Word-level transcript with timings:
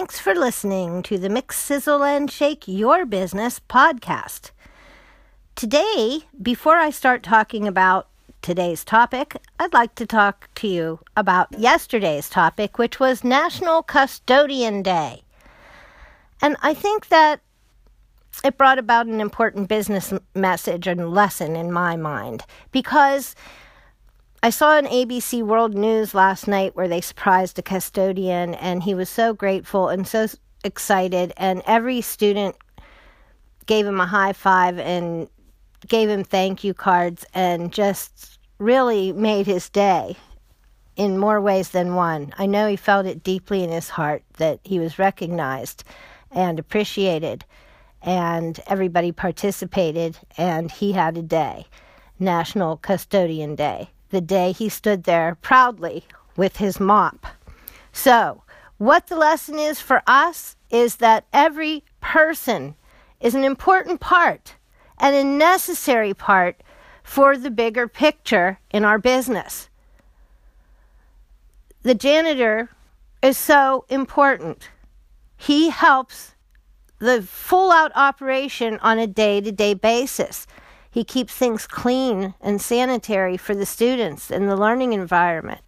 thanks 0.00 0.18
for 0.18 0.34
listening 0.34 1.02
to 1.02 1.18
the 1.18 1.28
Mix, 1.28 1.58
Sizzle, 1.58 2.02
and 2.02 2.30
Shake 2.30 2.66
Your 2.66 3.04
Business 3.04 3.60
podcast. 3.68 4.50
Today, 5.54 6.20
before 6.40 6.76
I 6.76 6.88
start 6.88 7.22
talking 7.22 7.68
about 7.68 8.08
today's 8.40 8.82
topic, 8.82 9.36
I'd 9.58 9.74
like 9.74 9.94
to 9.96 10.06
talk 10.06 10.48
to 10.54 10.66
you 10.66 11.00
about 11.18 11.52
yesterday's 11.58 12.30
topic, 12.30 12.78
which 12.78 12.98
was 12.98 13.22
National 13.22 13.82
Custodian 13.82 14.80
Day. 14.80 15.20
And 16.40 16.56
I 16.62 16.72
think 16.72 17.08
that 17.08 17.42
it 18.42 18.56
brought 18.56 18.78
about 18.78 19.04
an 19.04 19.20
important 19.20 19.68
business 19.68 20.14
message 20.34 20.86
and 20.86 21.10
lesson 21.10 21.56
in 21.56 21.70
my 21.70 21.96
mind 21.96 22.46
because 22.72 23.34
I 24.42 24.48
saw 24.48 24.78
an 24.78 24.86
ABC 24.86 25.42
World 25.42 25.74
News 25.74 26.14
last 26.14 26.48
night 26.48 26.74
where 26.74 26.88
they 26.88 27.02
surprised 27.02 27.58
a 27.58 27.62
custodian, 27.62 28.54
and 28.54 28.82
he 28.82 28.94
was 28.94 29.10
so 29.10 29.34
grateful 29.34 29.90
and 29.90 30.08
so 30.08 30.28
excited, 30.64 31.34
and 31.36 31.60
every 31.66 32.00
student 32.00 32.56
gave 33.66 33.84
him 33.84 34.00
a 34.00 34.06
high 34.06 34.32
five 34.32 34.78
and 34.78 35.28
gave 35.88 36.08
him 36.08 36.24
thank 36.24 36.64
you 36.64 36.72
cards, 36.72 37.26
and 37.34 37.70
just 37.70 38.38
really 38.56 39.12
made 39.12 39.46
his 39.46 39.68
day 39.68 40.16
in 40.96 41.18
more 41.18 41.42
ways 41.42 41.68
than 41.68 41.94
one. 41.94 42.32
I 42.38 42.46
know 42.46 42.66
he 42.66 42.76
felt 42.76 43.04
it 43.04 43.22
deeply 43.22 43.62
in 43.62 43.68
his 43.68 43.90
heart 43.90 44.22
that 44.38 44.60
he 44.64 44.78
was 44.78 44.98
recognized 44.98 45.84
and 46.30 46.58
appreciated, 46.58 47.44
and 48.00 48.58
everybody 48.68 49.12
participated, 49.12 50.16
and 50.38 50.70
he 50.70 50.92
had 50.92 51.18
a 51.18 51.22
day, 51.22 51.66
National 52.18 52.78
Custodian 52.78 53.54
Day 53.54 53.90
the 54.10 54.20
day 54.20 54.52
he 54.52 54.68
stood 54.68 55.04
there 55.04 55.36
proudly 55.40 56.04
with 56.36 56.56
his 56.56 56.78
mop. 56.78 57.26
So, 57.92 58.42
what 58.78 59.08
the 59.08 59.16
lesson 59.16 59.58
is 59.58 59.80
for 59.80 60.02
us 60.06 60.56
is 60.70 60.96
that 60.96 61.26
every 61.32 61.84
person 62.00 62.74
is 63.20 63.34
an 63.34 63.44
important 63.44 64.00
part 64.00 64.54
and 64.98 65.14
a 65.14 65.24
necessary 65.24 66.14
part 66.14 66.62
for 67.02 67.36
the 67.36 67.50
bigger 67.50 67.88
picture 67.88 68.58
in 68.70 68.84
our 68.84 68.98
business. 68.98 69.68
The 71.82 71.94
janitor 71.94 72.70
is 73.22 73.36
so 73.36 73.84
important. 73.88 74.70
He 75.36 75.70
helps 75.70 76.34
the 76.98 77.22
full 77.22 77.72
out 77.72 77.92
operation 77.94 78.78
on 78.80 78.98
a 78.98 79.06
day 79.06 79.40
to 79.40 79.50
day 79.50 79.74
basis. 79.74 80.46
He 80.90 81.04
keeps 81.04 81.34
things 81.34 81.66
clean 81.66 82.34
and 82.40 82.60
sanitary 82.60 83.36
for 83.36 83.54
the 83.54 83.66
students 83.66 84.30
and 84.30 84.48
the 84.48 84.56
learning 84.56 84.92
environment. 84.92 85.60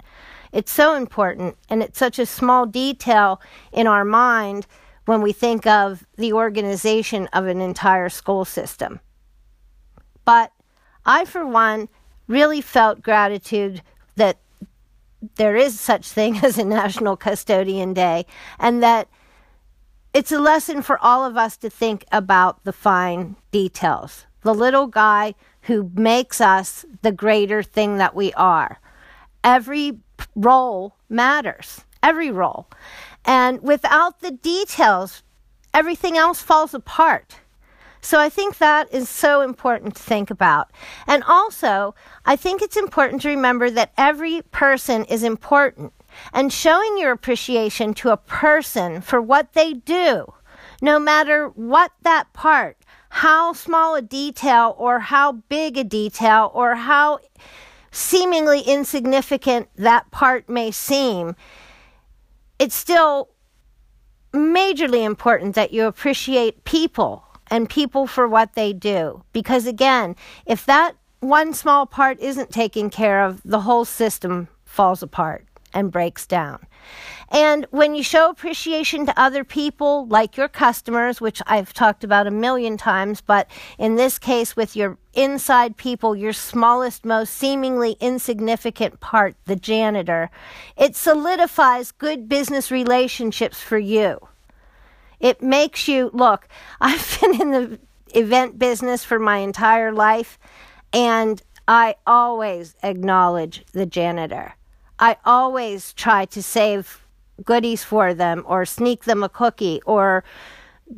It's 0.52 0.72
so 0.72 0.94
important, 0.94 1.56
and 1.68 1.82
it's 1.82 1.98
such 1.98 2.18
a 2.18 2.26
small 2.26 2.66
detail 2.66 3.40
in 3.72 3.86
our 3.86 4.04
mind 4.04 4.66
when 5.06 5.22
we 5.22 5.32
think 5.32 5.66
of 5.66 6.04
the 6.16 6.32
organization 6.32 7.28
of 7.32 7.46
an 7.46 7.60
entire 7.60 8.08
school 8.08 8.44
system. 8.44 9.00
But 10.24 10.52
I, 11.06 11.24
for 11.24 11.46
one, 11.46 11.88
really 12.26 12.60
felt 12.60 13.02
gratitude 13.02 13.82
that 14.16 14.38
there 15.36 15.56
is 15.56 15.78
such 15.78 16.06
thing 16.08 16.38
as 16.42 16.58
a 16.58 16.64
National 16.64 17.16
Custodian 17.16 17.94
Day 17.94 18.26
and 18.58 18.82
that 18.82 19.08
it's 20.12 20.32
a 20.32 20.38
lesson 20.38 20.82
for 20.82 20.98
all 20.98 21.24
of 21.24 21.36
us 21.36 21.56
to 21.58 21.70
think 21.70 22.04
about 22.12 22.64
the 22.64 22.72
fine 22.72 23.36
details 23.50 24.26
the 24.42 24.54
little 24.54 24.86
guy 24.86 25.34
who 25.62 25.90
makes 25.94 26.40
us 26.40 26.84
the 27.02 27.12
greater 27.12 27.62
thing 27.62 27.98
that 27.98 28.14
we 28.14 28.32
are. 28.34 28.80
Every 29.44 29.98
role 30.34 30.96
matters, 31.08 31.82
every 32.02 32.30
role. 32.30 32.68
And 33.24 33.62
without 33.62 34.20
the 34.20 34.32
details, 34.32 35.22
everything 35.72 36.16
else 36.16 36.40
falls 36.40 36.74
apart. 36.74 37.36
So 38.04 38.18
I 38.18 38.28
think 38.28 38.58
that 38.58 38.92
is 38.92 39.08
so 39.08 39.42
important 39.42 39.94
to 39.94 40.02
think 40.02 40.28
about. 40.30 40.72
And 41.06 41.22
also, 41.22 41.94
I 42.26 42.34
think 42.34 42.60
it's 42.60 42.76
important 42.76 43.22
to 43.22 43.28
remember 43.28 43.70
that 43.70 43.92
every 43.96 44.42
person 44.50 45.04
is 45.04 45.22
important. 45.22 45.92
And 46.32 46.52
showing 46.52 46.98
your 46.98 47.12
appreciation 47.12 47.94
to 47.94 48.10
a 48.10 48.16
person 48.16 49.00
for 49.00 49.22
what 49.22 49.52
they 49.52 49.72
do, 49.72 50.34
no 50.82 50.98
matter 50.98 51.48
what 51.48 51.92
that 52.02 52.32
part, 52.32 52.76
how 53.14 53.52
small 53.52 53.94
a 53.94 54.00
detail 54.00 54.74
or 54.78 54.98
how 54.98 55.32
big 55.32 55.76
a 55.76 55.84
detail 55.84 56.50
or 56.54 56.74
how 56.74 57.18
seemingly 57.90 58.62
insignificant 58.62 59.68
that 59.76 60.10
part 60.10 60.48
may 60.48 60.70
seem, 60.70 61.36
it's 62.58 62.74
still 62.74 63.28
majorly 64.32 65.04
important 65.04 65.54
that 65.54 65.74
you 65.74 65.84
appreciate 65.84 66.64
people 66.64 67.22
and 67.48 67.68
people 67.68 68.06
for 68.06 68.26
what 68.26 68.54
they 68.54 68.72
do. 68.72 69.22
Because 69.34 69.66
again, 69.66 70.16
if 70.46 70.64
that 70.64 70.96
one 71.20 71.52
small 71.52 71.84
part 71.84 72.18
isn't 72.18 72.48
taken 72.48 72.88
care 72.88 73.26
of, 73.26 73.42
the 73.44 73.60
whole 73.60 73.84
system 73.84 74.48
falls 74.64 75.02
apart 75.02 75.46
and 75.74 75.92
breaks 75.92 76.26
down. 76.26 76.66
And 77.30 77.66
when 77.70 77.94
you 77.94 78.02
show 78.02 78.28
appreciation 78.28 79.06
to 79.06 79.20
other 79.20 79.42
people, 79.42 80.06
like 80.06 80.36
your 80.36 80.48
customers, 80.48 81.20
which 81.20 81.40
I've 81.46 81.72
talked 81.72 82.04
about 82.04 82.26
a 82.26 82.30
million 82.30 82.76
times, 82.76 83.20
but 83.20 83.50
in 83.78 83.96
this 83.96 84.18
case, 84.18 84.54
with 84.54 84.76
your 84.76 84.98
inside 85.14 85.76
people, 85.76 86.14
your 86.14 86.32
smallest, 86.32 87.04
most 87.04 87.34
seemingly 87.34 87.96
insignificant 88.00 89.00
part, 89.00 89.34
the 89.46 89.56
janitor, 89.56 90.30
it 90.76 90.94
solidifies 90.94 91.92
good 91.92 92.28
business 92.28 92.70
relationships 92.70 93.60
for 93.60 93.78
you. 93.78 94.28
It 95.18 95.40
makes 95.40 95.88
you 95.88 96.10
look, 96.12 96.48
I've 96.80 97.18
been 97.20 97.40
in 97.40 97.50
the 97.50 97.78
event 98.14 98.58
business 98.58 99.04
for 99.04 99.18
my 99.18 99.38
entire 99.38 99.92
life, 99.92 100.38
and 100.92 101.42
I 101.66 101.94
always 102.06 102.74
acknowledge 102.82 103.64
the 103.72 103.86
janitor. 103.86 104.54
I 104.98 105.16
always 105.24 105.92
try 105.92 106.24
to 106.26 106.42
save 106.42 107.06
goodies 107.44 107.82
for 107.82 108.14
them 108.14 108.44
or 108.46 108.64
sneak 108.64 109.04
them 109.04 109.22
a 109.22 109.28
cookie 109.28 109.80
or 109.84 110.24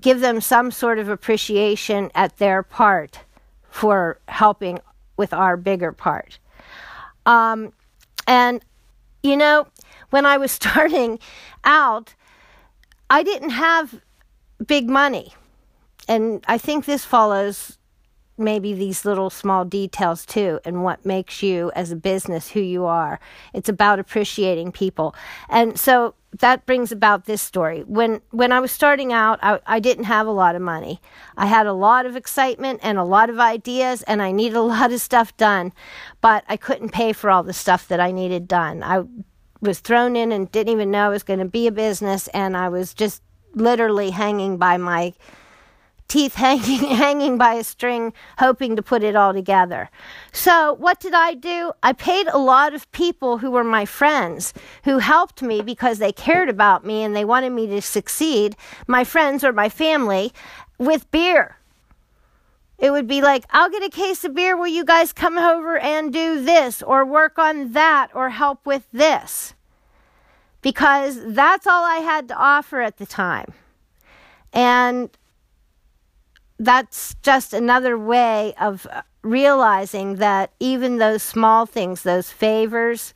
give 0.01 0.21
them 0.21 0.41
some 0.41 0.71
sort 0.71 0.99
of 0.99 1.09
appreciation 1.09 2.11
at 2.15 2.37
their 2.39 2.63
part 2.63 3.21
for 3.71 4.21
helping 4.29 4.79
with 5.17 5.33
our 5.33 5.57
bigger 5.57 5.93
part. 5.93 6.39
Um, 7.27 7.73
and, 8.27 8.65
you 9.23 9.37
know, 9.37 9.67
when 10.11 10.27
I 10.27 10.37
was 10.37 10.53
starting 10.61 11.19
out, 11.65 12.15
I 13.11 13.23
didn't 13.23 13.51
have 13.51 14.01
big 14.67 14.89
money. 14.89 15.33
And 16.09 16.45
I 16.47 16.59
think 16.59 16.85
this 16.85 17.05
follows 17.05 17.79
maybe 18.37 18.75
these 18.75 19.05
little 19.05 19.31
small 19.31 19.65
details 19.65 20.27
too 20.27 20.61
and 20.65 20.83
what 20.83 21.05
makes 21.07 21.43
you 21.43 21.71
as 21.75 21.93
a 21.93 21.97
business 21.97 22.51
who 22.51 22.61
you 22.61 22.85
are. 22.85 23.21
It's 23.53 23.69
about 23.69 23.99
appreciating 23.99 24.73
people. 24.73 25.15
And 25.49 25.79
so 25.79 26.15
that 26.41 26.67
brings 26.67 26.91
about 26.91 27.27
this 27.27 27.41
story. 27.41 27.83
When 27.87 28.21
when 28.31 28.51
I 28.51 28.59
was 28.59 28.73
starting 28.73 29.13
out, 29.13 29.39
I, 29.43 29.61
I 29.67 29.79
didn't 29.79 30.05
have 30.05 30.27
a 30.27 30.33
lot 30.33 30.57
of 30.57 30.63
money. 30.63 31.01
I 31.37 31.47
had 31.47 31.67
a 31.67 31.73
lot 31.73 32.07
of 32.07 32.17
excitement 32.17 32.81
and 32.83 32.99
a 32.99 33.05
lot 33.05 33.31
of 33.31 33.39
ideas, 33.39 34.03
and 34.03 34.21
I 34.21 34.33
needed 34.33 34.57
a 34.57 34.63
lot 34.77 34.93
of 34.93 35.01
stuff 35.01 35.37
done, 35.37 35.73
but 36.21 36.45
I 36.49 36.57
couldn't 36.57 36.91
pay 36.91 37.13
for 37.13 37.31
all 37.31 37.43
the 37.43 37.53
stuff 37.53 37.87
that 37.89 38.01
I 38.01 38.11
needed 38.11 38.49
done. 38.49 38.83
I 38.83 39.05
was 39.61 39.79
thrown 39.79 40.17
in 40.17 40.33
and 40.33 40.51
didn't 40.51 40.73
even 40.73 40.91
know 40.91 41.09
it 41.09 41.15
was 41.15 41.23
going 41.23 41.39
to 41.39 41.45
be 41.45 41.67
a 41.69 41.73
business, 41.73 42.27
and 42.29 42.57
I 42.57 42.69
was 42.69 42.95
just 42.95 43.23
literally 43.55 44.11
hanging 44.11 44.57
by 44.59 44.77
my 44.77 45.15
teeth 46.09 46.35
hanging 46.45 46.89
hanging 46.97 47.39
by 47.39 47.55
a 47.55 47.65
string 47.65 48.13
hoping 48.39 48.77
to 48.77 48.83
put 48.83 49.03
it 49.03 49.17
all 49.17 49.33
together. 49.33 49.91
So, 50.33 50.75
what 50.75 51.01
did 51.01 51.15
I 51.15 51.35
do? 51.35 51.73
I 51.83 51.93
paid 51.93 52.27
a 52.29 52.39
lot 52.39 52.75
of 52.75 52.91
people 52.93 53.39
who 53.39 53.51
were 53.51 53.65
my 53.65 53.85
friends 53.85 54.55
who 54.85 54.99
helped 54.99 55.43
me 55.43 55.63
because 55.63 55.99
they 55.99 56.13
cared 56.13 56.49
about 56.49 56.85
me 56.85 57.03
and 57.03 57.15
they 57.15 57.25
wanted 57.25 57.51
me 57.51 57.67
to 57.69 57.83
succeed, 57.83 58.57
my 58.87 59.05
friends 59.05 59.45
or 59.45 59.53
my 59.53 59.69
family 59.69 60.33
with 60.79 61.11
beer. 61.11 61.57
It 62.79 62.91
would 62.91 63.07
be 63.07 63.23
like, 63.23 63.45
I'll 63.51 63.71
get 63.71 63.83
a 63.83 63.89
case 63.89 64.25
of 64.25 64.35
beer. 64.35 64.57
Will 64.57 64.67
you 64.67 64.85
guys 64.85 65.13
come 65.13 65.39
over 65.39 65.79
and 65.79 66.13
do 66.13 66.45
this 66.45 66.83
or 66.83 67.05
work 67.05 67.39
on 67.39 67.73
that 67.73 68.11
or 68.15 68.31
help 68.31 68.67
with 68.67 68.87
this? 68.93 69.55
Because 70.61 71.19
that's 71.25 71.67
all 71.67 71.85
I 71.85 71.99
had 71.99 72.29
to 72.29 72.37
offer 72.37 72.81
at 72.81 72.99
the 72.99 73.07
time. 73.07 73.53
And 74.53 75.11
that's 76.59 77.17
just 77.23 77.53
another 77.53 77.99
way 77.99 78.55
of 78.61 78.87
realizing 79.23 80.17
that 80.17 80.53
even 80.61 80.99
those 80.99 81.23
small 81.23 81.67
things, 81.67 82.03
those 82.03 82.31
favors, 82.31 83.15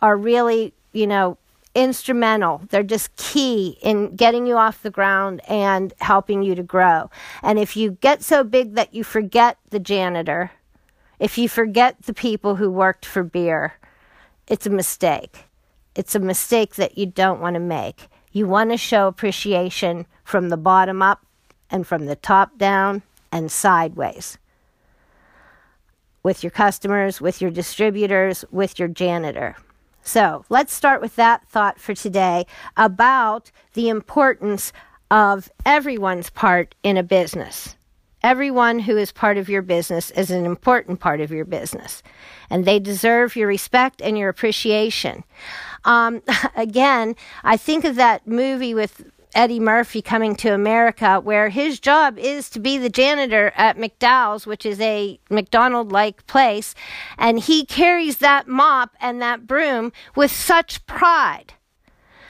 are 0.00 0.16
really, 0.16 0.74
you 0.92 1.06
know, 1.06 1.38
instrumental. 1.74 2.62
They're 2.70 2.82
just 2.82 3.16
key 3.16 3.78
in 3.82 4.16
getting 4.16 4.46
you 4.46 4.56
off 4.56 4.82
the 4.82 4.90
ground 4.90 5.40
and 5.48 5.92
helping 6.00 6.42
you 6.42 6.54
to 6.54 6.62
grow. 6.62 7.10
And 7.42 7.58
if 7.58 7.76
you 7.76 7.92
get 8.00 8.22
so 8.22 8.44
big 8.44 8.74
that 8.74 8.94
you 8.94 9.02
forget 9.02 9.58
the 9.70 9.80
janitor, 9.80 10.52
if 11.18 11.36
you 11.36 11.48
forget 11.48 12.02
the 12.02 12.14
people 12.14 12.56
who 12.56 12.70
worked 12.70 13.04
for 13.04 13.22
beer, 13.22 13.74
it's 14.46 14.66
a 14.66 14.70
mistake. 14.70 15.44
It's 15.94 16.14
a 16.14 16.20
mistake 16.20 16.74
that 16.76 16.98
you 16.98 17.06
don't 17.06 17.40
want 17.40 17.54
to 17.54 17.60
make. 17.60 18.08
You 18.32 18.46
want 18.46 18.70
to 18.70 18.76
show 18.76 19.06
appreciation 19.06 20.06
from 20.24 20.48
the 20.48 20.56
bottom 20.56 21.02
up 21.02 21.24
and 21.74 21.84
from 21.84 22.06
the 22.06 22.14
top 22.14 22.56
down 22.56 23.02
and 23.32 23.50
sideways 23.50 24.38
with 26.22 26.44
your 26.44 26.52
customers, 26.52 27.20
with 27.20 27.42
your 27.42 27.50
distributors, 27.50 28.44
with 28.52 28.78
your 28.78 28.86
janitor. 28.86 29.56
So 30.04 30.44
let's 30.48 30.72
start 30.72 31.00
with 31.00 31.16
that 31.16 31.48
thought 31.48 31.80
for 31.80 31.92
today 31.92 32.46
about 32.76 33.50
the 33.72 33.88
importance 33.88 34.72
of 35.10 35.50
everyone's 35.66 36.30
part 36.30 36.76
in 36.84 36.96
a 36.96 37.02
business. 37.02 37.74
Everyone 38.22 38.78
who 38.78 38.96
is 38.96 39.10
part 39.10 39.36
of 39.36 39.48
your 39.48 39.60
business 39.60 40.12
is 40.12 40.30
an 40.30 40.46
important 40.46 41.00
part 41.00 41.20
of 41.20 41.32
your 41.32 41.44
business, 41.44 42.04
and 42.50 42.64
they 42.64 42.78
deserve 42.78 43.34
your 43.34 43.48
respect 43.48 44.00
and 44.00 44.16
your 44.16 44.28
appreciation. 44.28 45.24
Um, 45.84 46.22
again, 46.56 47.16
I 47.42 47.56
think 47.56 47.84
of 47.84 47.96
that 47.96 48.28
movie 48.28 48.74
with 48.74 49.10
Eddie 49.34 49.60
Murphy 49.60 50.00
coming 50.00 50.36
to 50.36 50.54
America, 50.54 51.20
where 51.20 51.48
his 51.48 51.80
job 51.80 52.18
is 52.18 52.48
to 52.50 52.60
be 52.60 52.78
the 52.78 52.88
janitor 52.88 53.52
at 53.56 53.76
McDowell's, 53.76 54.46
which 54.46 54.64
is 54.64 54.80
a 54.80 55.18
McDonald 55.30 55.92
like 55.92 56.26
place, 56.26 56.74
and 57.18 57.40
he 57.40 57.64
carries 57.64 58.18
that 58.18 58.46
mop 58.46 58.94
and 59.00 59.20
that 59.20 59.46
broom 59.46 59.92
with 60.14 60.30
such 60.30 60.84
pride. 60.86 61.54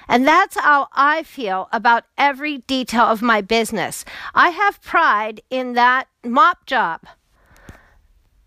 And 0.09 0.27
that's 0.27 0.59
how 0.59 0.89
I 0.93 1.23
feel 1.23 1.69
about 1.73 2.05
every 2.19 2.59
detail 2.59 3.05
of 3.05 3.23
my 3.23 3.41
business. 3.41 4.05
I 4.35 4.51
have 4.51 4.83
pride 4.83 5.41
in 5.51 5.75
that 5.75 6.09
mop 6.25 6.67
job, 6.67 7.03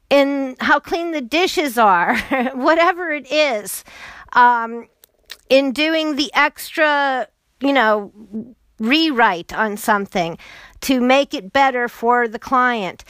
in 0.09 0.55
how 0.59 0.79
clean 0.79 1.11
the 1.11 1.21
dishes 1.21 1.77
are, 1.77 2.17
whatever 2.53 3.11
it 3.11 3.31
is, 3.31 3.83
um, 4.33 4.87
in 5.49 5.71
doing 5.71 6.15
the 6.15 6.31
extra 6.33 7.27
you 7.59 7.73
know, 7.73 8.11
rewrite 8.79 9.53
on 9.53 9.77
something 9.77 10.37
to 10.81 11.01
make 11.01 11.33
it 11.33 11.51
better 11.51 11.87
for 11.87 12.27
the 12.27 12.39
client. 12.39 13.03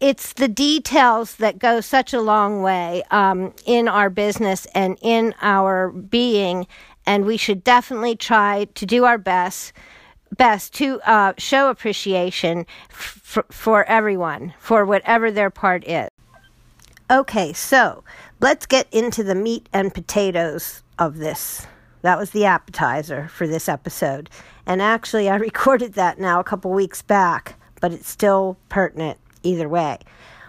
It's 0.00 0.32
the 0.32 0.48
details 0.48 1.36
that 1.36 1.60
go 1.60 1.80
such 1.80 2.12
a 2.12 2.20
long 2.20 2.62
way 2.62 3.04
um, 3.10 3.54
in 3.64 3.86
our 3.86 4.10
business 4.10 4.66
and 4.74 4.98
in 5.00 5.32
our 5.40 5.90
being, 5.90 6.66
and 7.06 7.24
we 7.24 7.36
should 7.36 7.62
definitely 7.62 8.16
try 8.16 8.66
to 8.74 8.86
do 8.86 9.04
our 9.04 9.18
best 9.18 9.72
best 10.36 10.72
to 10.72 10.98
uh, 11.02 11.34
show 11.36 11.68
appreciation 11.68 12.66
f- 12.90 13.38
for 13.50 13.84
everyone 13.84 14.54
for 14.58 14.84
whatever 14.84 15.30
their 15.30 15.50
part 15.50 15.86
is. 15.86 16.08
Okay, 17.10 17.52
so 17.52 18.02
let's 18.40 18.64
get 18.64 18.88
into 18.90 19.22
the 19.22 19.34
meat 19.34 19.68
and 19.72 19.92
potatoes 19.92 20.82
of 20.98 21.18
this. 21.18 21.66
That 22.02 22.18
was 22.18 22.30
the 22.30 22.44
appetizer 22.44 23.28
for 23.28 23.46
this 23.46 23.68
episode. 23.68 24.28
And 24.66 24.82
actually, 24.82 25.28
I 25.28 25.36
recorded 25.50 25.94
that 25.94 26.18
now 26.18 26.38
a 26.38 26.44
couple 26.44 26.70
weeks 26.70 27.02
back, 27.02 27.56
but 27.80 27.92
it's 27.92 28.08
still 28.08 28.56
pertinent 28.68 29.18
either 29.42 29.68
way. 29.68 29.98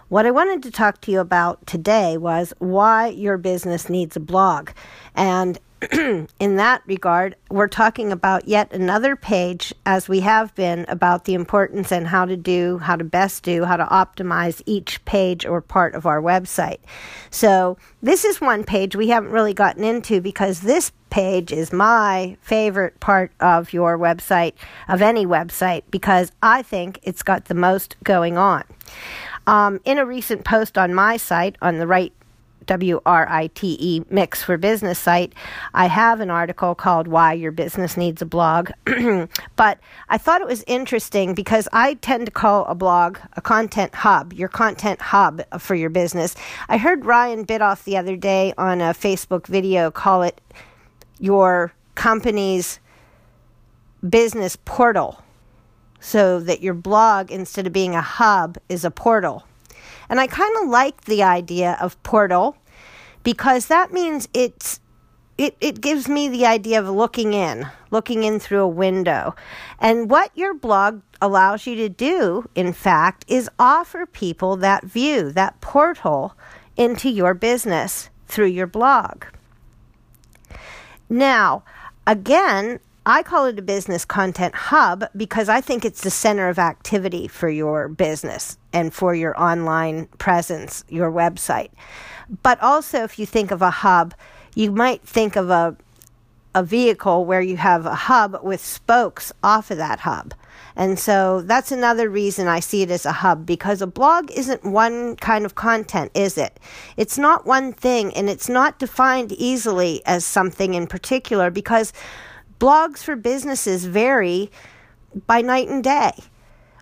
What 0.10 0.26
I 0.28 0.32
wanted 0.32 0.62
to 0.64 0.72
talk 0.72 1.02
to 1.02 1.12
you 1.12 1.20
about 1.20 1.66
today 1.66 2.18
was 2.18 2.54
why 2.60 3.08
your 3.08 3.38
business 3.38 3.90
needs 3.90 4.16
a 4.16 4.20
blog. 4.20 4.70
And 5.16 5.58
in 6.40 6.56
that 6.56 6.82
regard, 6.86 7.36
we're 7.50 7.68
talking 7.68 8.12
about 8.12 8.48
yet 8.48 8.72
another 8.72 9.16
page, 9.16 9.74
as 9.86 10.08
we 10.08 10.22
have 10.22 10.54
been, 10.56 10.86
about 10.88 11.26
the 11.26 11.34
importance 11.34 11.92
and 11.92 12.08
how 12.08 12.26
to 12.26 12.38
do, 12.38 12.78
how 12.78 12.96
to 12.96 13.04
best 13.04 13.44
do, 13.44 13.66
how 13.66 13.76
to 13.76 13.86
optimize 13.86 14.62
each 14.66 15.04
page 15.06 15.46
or 15.46 15.62
part 15.62 15.96
of 15.96 16.06
our 16.06 16.22
website. 16.22 16.78
So, 17.32 17.78
this 18.02 18.24
is 18.24 18.40
one 18.40 18.64
page 18.64 18.96
we 18.96 19.10
haven't 19.10 19.32
really 19.32 19.54
gotten 19.54 19.84
into 19.84 20.22
because 20.22 20.62
this 20.62 20.92
page 21.10 21.52
is 21.52 21.74
my 21.74 22.38
favorite 22.42 23.00
part 23.00 23.32
of 23.40 23.74
your 23.74 23.98
website, 23.98 24.54
of 24.88 25.02
any 25.02 25.26
website, 25.26 25.84
because 25.92 26.32
I 26.42 26.62
think 26.62 27.00
it's 27.04 27.24
got 27.24 27.46
the 27.46 27.56
most 27.56 27.96
going 28.04 28.38
on. 28.38 28.64
Um, 29.48 29.82
in 29.84 29.98
a 29.98 30.06
recent 30.06 30.46
post 30.46 30.78
on 30.78 30.94
my 30.94 31.18
site, 31.18 31.58
on 31.62 31.78
the 31.78 31.88
right 31.88 32.14
W 32.66 33.02
R 33.06 33.28
I 33.30 33.48
T 33.48 33.78
E 33.80 34.02
Mix 34.10 34.44
for 34.44 34.58
Business 34.58 35.00
site, 35.00 35.34
I 35.74 35.88
have 35.88 36.20
an 36.20 36.30
article 36.30 36.76
called 36.76 37.08
Why 37.08 37.34
Your 37.34 37.52
Business 37.52 37.98
Needs 37.98 38.22
a 38.22 38.26
Blog. 38.26 38.72
but 39.56 39.80
I 40.10 40.18
thought 40.18 40.42
it 40.42 40.48
was 40.48 40.64
interesting 40.68 41.34
because 41.34 41.68
I 41.72 41.96
tend 41.96 42.26
to 42.28 42.32
call 42.32 42.66
a 42.66 42.76
blog 42.76 43.18
a 43.34 43.42
content 43.42 43.96
hub, 43.96 44.34
your 44.34 44.50
content 44.50 45.02
hub 45.02 45.44
for 45.60 45.76
your 45.76 45.90
business. 45.90 46.36
I 46.70 46.78
heard 46.78 47.06
Ryan 47.06 47.46
Biddulph 47.46 47.84
the 47.84 47.98
other 47.98 48.16
day 48.16 48.54
on 48.58 48.82
a 48.82 48.94
Facebook 48.94 49.48
video 49.48 49.92
call 49.92 50.24
it 50.24 50.42
your 51.20 51.74
company's 51.96 52.80
business 54.08 54.58
portal. 54.66 55.20
So 56.00 56.42
that 56.42 56.62
your 56.62 56.74
blog, 56.74 57.32
instead 57.32 57.66
of 57.66 57.72
being 57.72 57.96
a 57.96 58.02
hub, 58.02 58.58
is 58.68 58.84
a 58.84 58.92
portal. 58.92 59.46
And 60.10 60.20
I 60.20 60.28
kind 60.28 60.56
of 60.62 60.70
like 60.70 61.06
the 61.06 61.24
idea 61.24 61.78
of 61.82 62.02
portal 62.04 62.58
because 63.24 63.68
that 63.68 63.94
means 63.94 64.28
it's 64.34 64.80
it, 65.38 65.58
it 65.60 65.82
gives 65.82 66.08
me 66.08 66.30
the 66.30 66.46
idea 66.46 66.80
of 66.80 66.88
looking 66.88 67.34
in, 67.34 67.68
looking 67.90 68.24
in 68.24 68.40
through 68.40 68.62
a 68.62 68.68
window. 68.68 69.36
And 69.80 70.10
what 70.10 70.30
your 70.36 70.54
blog 70.54 71.02
allows 71.22 71.66
you 71.66 71.76
to 71.76 71.90
do, 71.90 72.48
in 72.54 72.72
fact, 72.72 73.26
is 73.28 73.50
offer 73.58 74.06
people 74.06 74.56
that 74.58 74.84
view, 74.84 75.32
that 75.32 75.60
portal 75.60 76.38
into 76.78 77.10
your 77.10 77.34
business 77.34 78.10
through 78.28 78.48
your 78.48 78.68
blog. 78.68 79.26
Now, 81.10 81.64
again, 82.06 82.80
I 83.06 83.22
call 83.22 83.46
it 83.46 83.60
a 83.60 83.62
business 83.62 84.06
content 84.06 84.56
hub 84.56 85.06
because 85.18 85.50
I 85.50 85.60
think 85.60 85.84
it's 85.84 86.02
the 86.02 86.10
center 86.10 86.48
of 86.48 86.58
activity 86.58 87.28
for 87.28 87.50
your 87.50 87.90
business 87.90 88.58
and 88.72 88.94
for 88.94 89.14
your 89.14 89.40
online 89.40 90.06
presence, 90.20 90.86
your 90.88 91.12
website. 91.12 91.72
But 92.44 92.62
also, 92.62 93.04
if 93.04 93.20
you 93.20 93.26
think 93.26 93.52
of 93.52 93.62
a 93.62 93.70
hub, 93.70 94.14
you 94.56 94.72
might 94.72 95.02
think 95.02 95.36
of 95.36 95.50
a, 95.50 95.76
a 96.56 96.64
vehicle 96.64 97.26
where 97.26 97.42
you 97.42 97.58
have 97.58 97.86
a 97.86 97.96
hub 97.96 98.40
with 98.42 98.64
spokes 98.64 99.34
off 99.44 99.70
of 99.70 99.78
that 99.78 100.00
hub. 100.00 100.34
And 100.76 100.98
so 100.98 101.42
that's 101.42 101.74
another 101.74 102.10
reason 102.10 102.48
I 102.48 102.62
see 102.62 102.84
it 102.84 102.90
as 102.90 103.06
a 103.06 103.12
hub 103.12 103.46
because 103.46 103.82
a 103.82 103.88
blog 103.88 104.32
isn't 104.32 104.64
one 104.64 105.18
kind 105.18 105.46
of 105.46 105.56
content, 105.56 106.12
is 106.16 106.38
it? 106.38 106.58
It's 106.96 107.18
not 107.18 107.46
one 107.46 107.74
thing 107.74 108.14
and 108.14 108.30
it's 108.30 108.50
not 108.50 108.80
defined 108.80 109.34
easily 109.34 110.02
as 110.06 110.26
something 110.26 110.74
in 110.74 110.88
particular 110.88 111.52
because 111.52 111.92
Blogs 112.64 113.00
for 113.00 113.18
businesses 113.18 113.84
vary 113.84 114.50
by 115.28 115.42
night 115.42 115.68
and 115.68 115.84
day. 115.84 116.14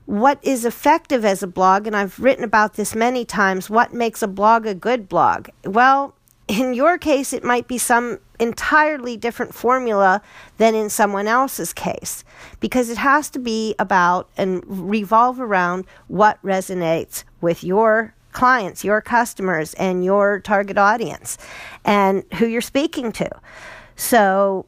What 0.05 0.37
is 0.43 0.63
effective 0.63 1.25
as 1.25 1.41
a 1.41 1.47
blog, 1.47 1.87
and 1.87 1.95
I've 1.95 2.19
written 2.19 2.43
about 2.43 2.73
this 2.75 2.93
many 2.93 3.25
times, 3.25 3.67
what 3.67 3.91
makes 3.91 4.21
a 4.21 4.27
blog 4.27 4.67
a 4.67 4.75
good 4.75 5.09
blog? 5.09 5.49
Well, 5.65 6.13
in 6.47 6.75
your 6.75 6.99
case, 6.99 7.33
it 7.33 7.43
might 7.43 7.67
be 7.67 7.79
some 7.79 8.19
entirely 8.39 9.17
different 9.17 9.55
formula 9.55 10.21
than 10.57 10.75
in 10.75 10.87
someone 10.87 11.27
else's 11.27 11.73
case 11.73 12.23
because 12.59 12.91
it 12.91 12.99
has 12.99 13.31
to 13.31 13.39
be 13.39 13.73
about 13.79 14.29
and 14.37 14.63
revolve 14.67 15.39
around 15.39 15.85
what 16.07 16.39
resonates 16.43 17.23
with 17.41 17.63
your 17.63 18.13
clients, 18.33 18.83
your 18.83 19.01
customers, 19.01 19.73
and 19.73 20.05
your 20.05 20.41
target 20.41 20.77
audience 20.77 21.39
and 21.83 22.23
who 22.35 22.45
you're 22.45 22.61
speaking 22.61 23.11
to. 23.13 23.27
So, 23.95 24.67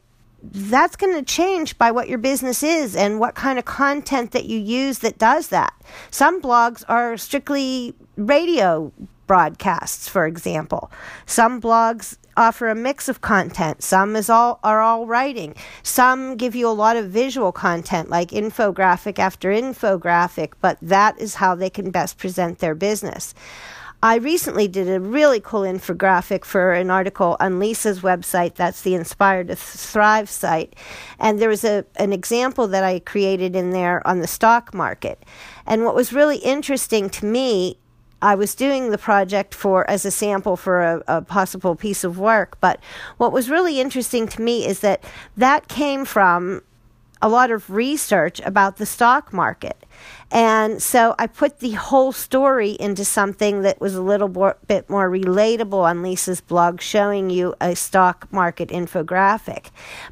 that's 0.51 0.97
going 0.97 1.15
to 1.15 1.23
change 1.23 1.77
by 1.77 1.91
what 1.91 2.09
your 2.09 2.17
business 2.17 2.63
is 2.63 2.95
and 2.95 3.19
what 3.19 3.33
kind 3.33 3.57
of 3.57 3.65
content 3.65 4.31
that 4.31 4.45
you 4.45 4.59
use 4.59 4.99
that 4.99 5.17
does 5.17 5.47
that. 5.47 5.73
Some 6.11 6.41
blogs 6.41 6.83
are 6.89 7.15
strictly 7.17 7.95
radio 8.17 8.91
broadcasts, 9.25 10.09
for 10.09 10.27
example. 10.27 10.91
Some 11.25 11.61
blogs 11.61 12.17
offer 12.35 12.67
a 12.67 12.75
mix 12.75 13.07
of 13.07 13.21
content. 13.21 13.83
Some 13.83 14.15
is 14.15 14.29
all 14.29 14.59
are 14.63 14.81
all 14.81 15.05
writing. 15.05 15.55
Some 15.81 16.35
give 16.35 16.55
you 16.55 16.67
a 16.67 16.71
lot 16.71 16.97
of 16.97 17.09
visual 17.09 17.51
content 17.51 18.09
like 18.09 18.31
infographic 18.31 19.19
after 19.19 19.49
infographic, 19.49 20.53
but 20.59 20.77
that 20.81 21.19
is 21.19 21.35
how 21.35 21.55
they 21.55 21.69
can 21.69 21.89
best 21.89 22.17
present 22.17 22.59
their 22.59 22.75
business. 22.75 23.33
I 24.03 24.15
recently 24.15 24.67
did 24.67 24.89
a 24.89 24.99
really 24.99 25.39
cool 25.39 25.61
infographic 25.61 26.43
for 26.43 26.73
an 26.73 26.91
article 26.91 27.37
on 27.39 27.57
Lisa's 27.57 28.01
website. 28.01 28.55
That's 28.55 28.81
the 28.81 28.95
Inspired 28.95 29.47
to 29.47 29.55
Thrive 29.55 30.29
site. 30.29 30.75
And 31.19 31.39
there 31.39 31.47
was 31.47 31.63
a, 31.63 31.85
an 31.95 32.11
example 32.11 32.67
that 32.67 32.83
I 32.83 32.99
created 32.99 33.55
in 33.55 33.69
there 33.69 34.05
on 34.05 34.19
the 34.19 34.27
stock 34.27 34.73
market. 34.73 35.23
And 35.65 35.85
what 35.85 35.95
was 35.95 36.11
really 36.11 36.39
interesting 36.39 37.09
to 37.11 37.25
me, 37.25 37.77
I 38.21 38.35
was 38.35 38.55
doing 38.55 38.89
the 38.89 38.97
project 38.97 39.55
for 39.55 39.89
as 39.89 40.03
a 40.03 40.11
sample 40.11 40.57
for 40.57 40.81
a, 40.81 41.03
a 41.07 41.21
possible 41.21 41.73
piece 41.73 42.03
of 42.03 42.19
work. 42.19 42.57
But 42.59 42.81
what 43.15 43.31
was 43.31 43.49
really 43.49 43.79
interesting 43.79 44.27
to 44.27 44.41
me 44.41 44.67
is 44.67 44.81
that 44.81 45.01
that 45.37 45.69
came 45.69 46.03
from 46.03 46.61
a 47.23 47.29
lot 47.29 47.51
of 47.51 47.69
research 47.69 48.41
about 48.41 48.75
the 48.75 48.85
stock 48.85 49.31
market. 49.31 49.85
And 50.29 50.83
so 50.83 51.15
I 51.17 51.27
put 51.27 51.59
the 51.59 51.71
whole 51.71 52.11
story 52.11 52.71
into 52.71 53.05
something 53.05 53.61
that 53.61 53.79
was 53.79 53.95
a 53.95 54.01
little 54.01 54.27
more, 54.27 54.57
bit 54.67 54.89
more 54.89 55.09
relatable 55.09 55.83
on 55.83 56.03
Lisa's 56.03 56.41
blog, 56.41 56.81
showing 56.81 57.29
you 57.29 57.55
a 57.61 57.77
stock 57.77 58.27
market 58.33 58.67
infographic. 58.69 59.67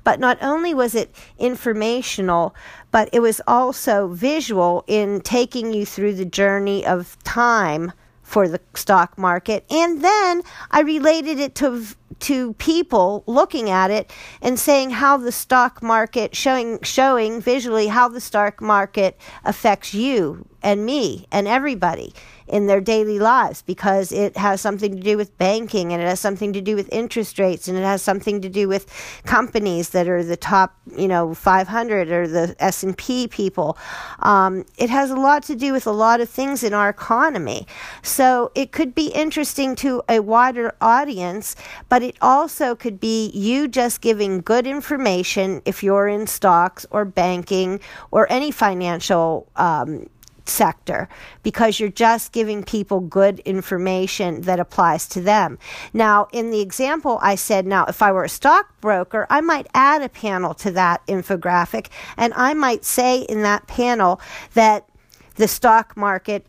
But 0.06 0.22
not 0.22 0.38
only 0.42 0.74
was 0.74 0.96
it 0.96 1.14
informational, 1.38 2.56
but 2.92 3.10
it 3.12 3.20
was 3.20 3.42
also 3.46 4.08
visual 4.08 4.86
in 4.88 5.20
taking 5.20 5.74
you 5.74 5.86
through 5.86 6.14
the 6.14 6.26
journey 6.26 6.86
of 6.86 7.22
time 7.26 7.92
for 8.22 8.48
the 8.48 8.62
stock 8.74 9.18
market. 9.18 9.66
And 9.70 10.02
then 10.02 10.44
I 10.72 10.80
related 10.80 11.40
it 11.40 11.56
to 11.56 11.86
to 12.22 12.54
people 12.54 13.24
looking 13.28 13.70
at 13.70 13.92
it 13.92 14.12
and 14.42 14.60
saying 14.60 14.92
how 14.92 15.18
the 15.18 15.32
stock 15.32 15.84
market 15.84 16.36
showing 16.36 16.80
showing 16.82 17.42
visually 17.42 17.88
how 17.88 18.08
the 18.08 18.22
stock 18.22 18.62
market 18.62 19.20
affects 19.44 19.94
you 19.94 20.46
and 20.62 20.86
me 20.86 21.28
and 21.32 21.48
everybody 21.48 22.14
in 22.52 22.68
their 22.68 22.82
daily 22.82 23.18
lives 23.18 23.62
because 23.62 24.12
it 24.12 24.36
has 24.36 24.60
something 24.60 24.96
to 24.96 25.02
do 25.02 25.16
with 25.16 25.36
banking 25.38 25.94
and 25.94 26.02
it 26.02 26.06
has 26.06 26.20
something 26.20 26.52
to 26.52 26.60
do 26.60 26.76
with 26.76 26.92
interest 26.92 27.40
rates 27.40 27.68
and 27.68 27.78
it 27.78 27.84
has 27.84 28.02
something 28.02 28.42
to 28.42 28.50
do 28.50 28.68
with 28.68 28.86
companies 29.26 29.90
that 29.90 30.08
are 30.08 30.24
the 30.24 30.36
top, 30.36 30.76
you 30.98 31.08
know, 31.08 31.34
500 31.34 32.12
or 32.12 32.28
the 32.28 32.56
S&P 32.60 33.30
people. 33.30 33.78
Um, 34.20 34.66
it 34.78 34.90
has 34.90 35.12
a 35.12 35.16
lot 35.16 35.44
to 35.44 35.56
do 35.56 35.72
with 35.72 35.88
a 35.88 35.92
lot 35.92 36.20
of 36.20 36.30
things 36.30 36.62
in 36.62 36.74
our 36.74 36.90
economy. 36.90 37.66
So 38.02 38.52
it 38.54 38.74
could 38.74 38.94
be 38.94 39.08
interesting 39.08 39.76
to 39.78 40.04
a 40.10 40.20
wider 40.20 40.76
audience, 40.82 41.56
but 41.88 42.04
it 42.04 42.18
also 42.22 42.76
could 42.76 43.00
be 43.00 43.30
you 43.30 43.70
just 43.70 44.02
giving 44.02 44.42
good 44.42 44.68
information 44.68 45.62
if 45.64 45.84
you're 45.84 46.10
in 46.10 46.28
stocks 46.28 46.86
or 46.92 47.06
banking 47.06 47.80
or 48.12 48.30
any 48.30 48.52
financial 48.52 49.48
um, 49.56 50.08
sector 50.46 51.08
because 51.44 51.80
you're 51.80 51.90
just 51.90 52.32
giving 52.32 52.64
people 52.64 53.00
good 53.00 53.40
information 53.40 54.42
that 54.42 54.60
applies 54.60 55.08
to 55.10 55.22
them. 55.22 55.58
Now, 55.94 56.28
in 56.32 56.52
the 56.52 56.62
example 56.62 57.20
I 57.22 57.36
said, 57.36 57.66
now 57.66 57.86
if 57.86 58.02
I 58.02 58.12
were 58.12 58.24
a 58.24 58.30
stockbroker, 58.30 59.28
I 59.30 59.42
might 59.42 59.68
add 59.74 60.02
a 60.02 60.10
panel 60.10 60.54
to 60.56 60.72
that 60.72 61.06
infographic 61.08 61.88
and 62.18 62.34
I 62.36 62.54
might 62.54 62.86
say 62.86 63.22
in 63.22 63.44
that 63.44 63.68
panel 63.68 64.22
that 64.54 64.88
the 65.36 65.48
stock 65.48 65.96
market 65.96 66.46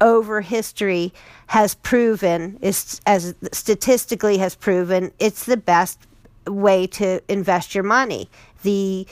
over 0.00 0.40
history 0.40 1.12
has 1.46 1.74
proven 1.76 2.58
is 2.60 3.00
as 3.06 3.34
statistically 3.52 4.38
has 4.38 4.56
proven 4.56 5.12
it's 5.20 5.44
the 5.44 5.56
best 5.56 5.98
way 6.46 6.86
to 6.88 7.22
invest 7.28 7.74
your 7.74 7.84
money. 7.84 8.28
The 8.62 9.06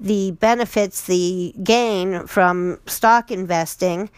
the 0.00 0.32
benefits, 0.32 1.02
the 1.02 1.54
gain 1.62 2.26
from 2.26 2.78
stock 2.86 3.30
investing 3.30 4.10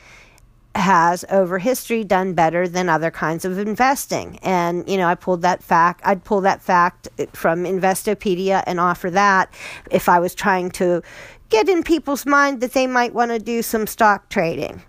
has 0.75 1.25
over 1.31 1.59
history 1.59 2.05
done 2.05 2.33
better 2.33 2.69
than 2.69 2.89
other 2.89 3.11
kinds 3.11 3.45
of 3.45 3.59
investing. 3.59 4.39
And, 4.43 4.89
you 4.89 4.97
know, 4.97 5.09
I 5.09 5.15
pulled 5.17 5.43
that 5.43 5.63
fact, 5.63 6.01
I'd 6.05 6.23
pull 6.23 6.41
that 6.43 6.63
fact 6.63 7.09
from 7.33 7.65
Investopedia 7.65 8.63
and 8.67 8.79
offer 8.79 9.11
that 9.11 9.53
if 9.91 10.09
I 10.09 10.21
was 10.21 10.35
trying 10.35 10.71
to 10.73 11.03
get 11.49 11.69
in 11.69 11.83
people's 11.83 12.25
mind 12.25 12.61
that 12.61 12.73
they 12.73 12.87
might 12.87 13.13
want 13.13 13.33
to 13.33 13.39
do 13.41 13.63
some 13.63 13.87
stock 13.87 14.29
trading. 14.29 14.83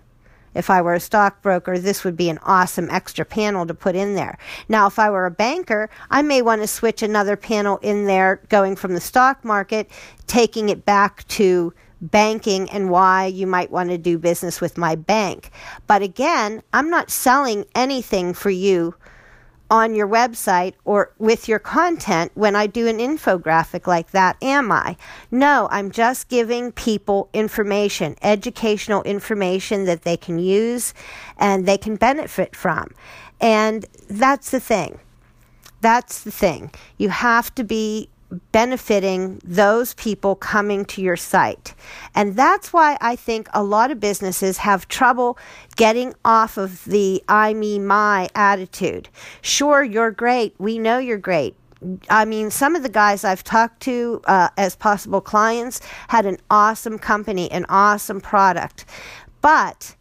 If 0.54 0.70
I 0.70 0.82
were 0.82 0.94
a 0.94 1.00
stockbroker, 1.00 1.78
this 1.78 2.04
would 2.04 2.16
be 2.16 2.28
an 2.28 2.38
awesome 2.42 2.90
extra 2.90 3.24
panel 3.24 3.66
to 3.66 3.74
put 3.74 3.96
in 3.96 4.14
there. 4.14 4.38
Now, 4.68 4.86
if 4.86 4.98
I 4.98 5.10
were 5.10 5.26
a 5.26 5.30
banker, 5.30 5.90
I 6.10 6.22
may 6.22 6.42
want 6.42 6.62
to 6.62 6.66
switch 6.66 7.02
another 7.02 7.36
panel 7.36 7.78
in 7.78 8.06
there 8.06 8.40
going 8.48 8.76
from 8.76 8.94
the 8.94 9.00
stock 9.00 9.44
market, 9.44 9.90
taking 10.26 10.68
it 10.68 10.84
back 10.84 11.26
to 11.28 11.72
banking 12.00 12.68
and 12.70 12.90
why 12.90 13.26
you 13.26 13.46
might 13.46 13.70
want 13.70 13.90
to 13.90 13.98
do 13.98 14.18
business 14.18 14.60
with 14.60 14.76
my 14.76 14.96
bank. 14.96 15.50
But 15.86 16.02
again, 16.02 16.62
I'm 16.72 16.90
not 16.90 17.10
selling 17.10 17.64
anything 17.74 18.34
for 18.34 18.50
you 18.50 18.94
on 19.72 19.94
your 19.94 20.06
website 20.06 20.74
or 20.84 21.14
with 21.18 21.48
your 21.48 21.58
content 21.58 22.30
when 22.34 22.54
I 22.54 22.66
do 22.66 22.86
an 22.86 22.98
infographic 22.98 23.86
like 23.86 24.10
that, 24.10 24.36
am 24.42 24.70
I? 24.70 24.98
No, 25.30 25.66
I'm 25.70 25.90
just 25.90 26.28
giving 26.28 26.72
people 26.72 27.30
information, 27.32 28.14
educational 28.20 29.02
information 29.04 29.86
that 29.86 30.02
they 30.02 30.18
can 30.18 30.38
use 30.38 30.92
and 31.38 31.64
they 31.64 31.78
can 31.78 31.96
benefit 31.96 32.54
from. 32.54 32.94
And 33.40 33.86
that's 34.10 34.50
the 34.50 34.60
thing. 34.60 35.00
That's 35.80 36.22
the 36.22 36.30
thing. 36.30 36.70
You 36.98 37.08
have 37.08 37.54
to 37.54 37.64
be 37.64 38.10
benefiting 38.50 39.40
those 39.44 39.94
people 39.94 40.34
coming 40.34 40.84
to 40.86 41.02
your 41.02 41.16
site. 41.16 41.74
And 42.14 42.36
that's 42.36 42.72
why 42.72 42.96
I 43.00 43.16
think 43.16 43.48
a 43.52 43.62
lot 43.62 43.90
of 43.90 44.00
businesses 44.00 44.58
have 44.58 44.88
trouble 44.88 45.38
getting 45.76 46.14
off 46.24 46.56
of 46.56 46.84
the 46.84 47.22
I, 47.28 47.54
me, 47.54 47.78
my 47.78 48.28
attitude. 48.34 49.08
Sure, 49.40 49.82
you're 49.82 50.10
great. 50.10 50.54
We 50.58 50.78
know 50.78 50.98
you're 50.98 51.18
great. 51.18 51.56
I 52.08 52.24
mean, 52.24 52.50
some 52.50 52.76
of 52.76 52.82
the 52.82 52.88
guys 52.88 53.24
I've 53.24 53.42
talked 53.42 53.80
to 53.82 54.22
uh, 54.26 54.48
as 54.56 54.76
possible 54.76 55.20
clients 55.20 55.80
had 56.08 56.26
an 56.26 56.38
awesome 56.50 56.98
company, 56.98 57.50
an 57.50 57.66
awesome 57.68 58.20
product, 58.20 58.84
but 59.40 59.96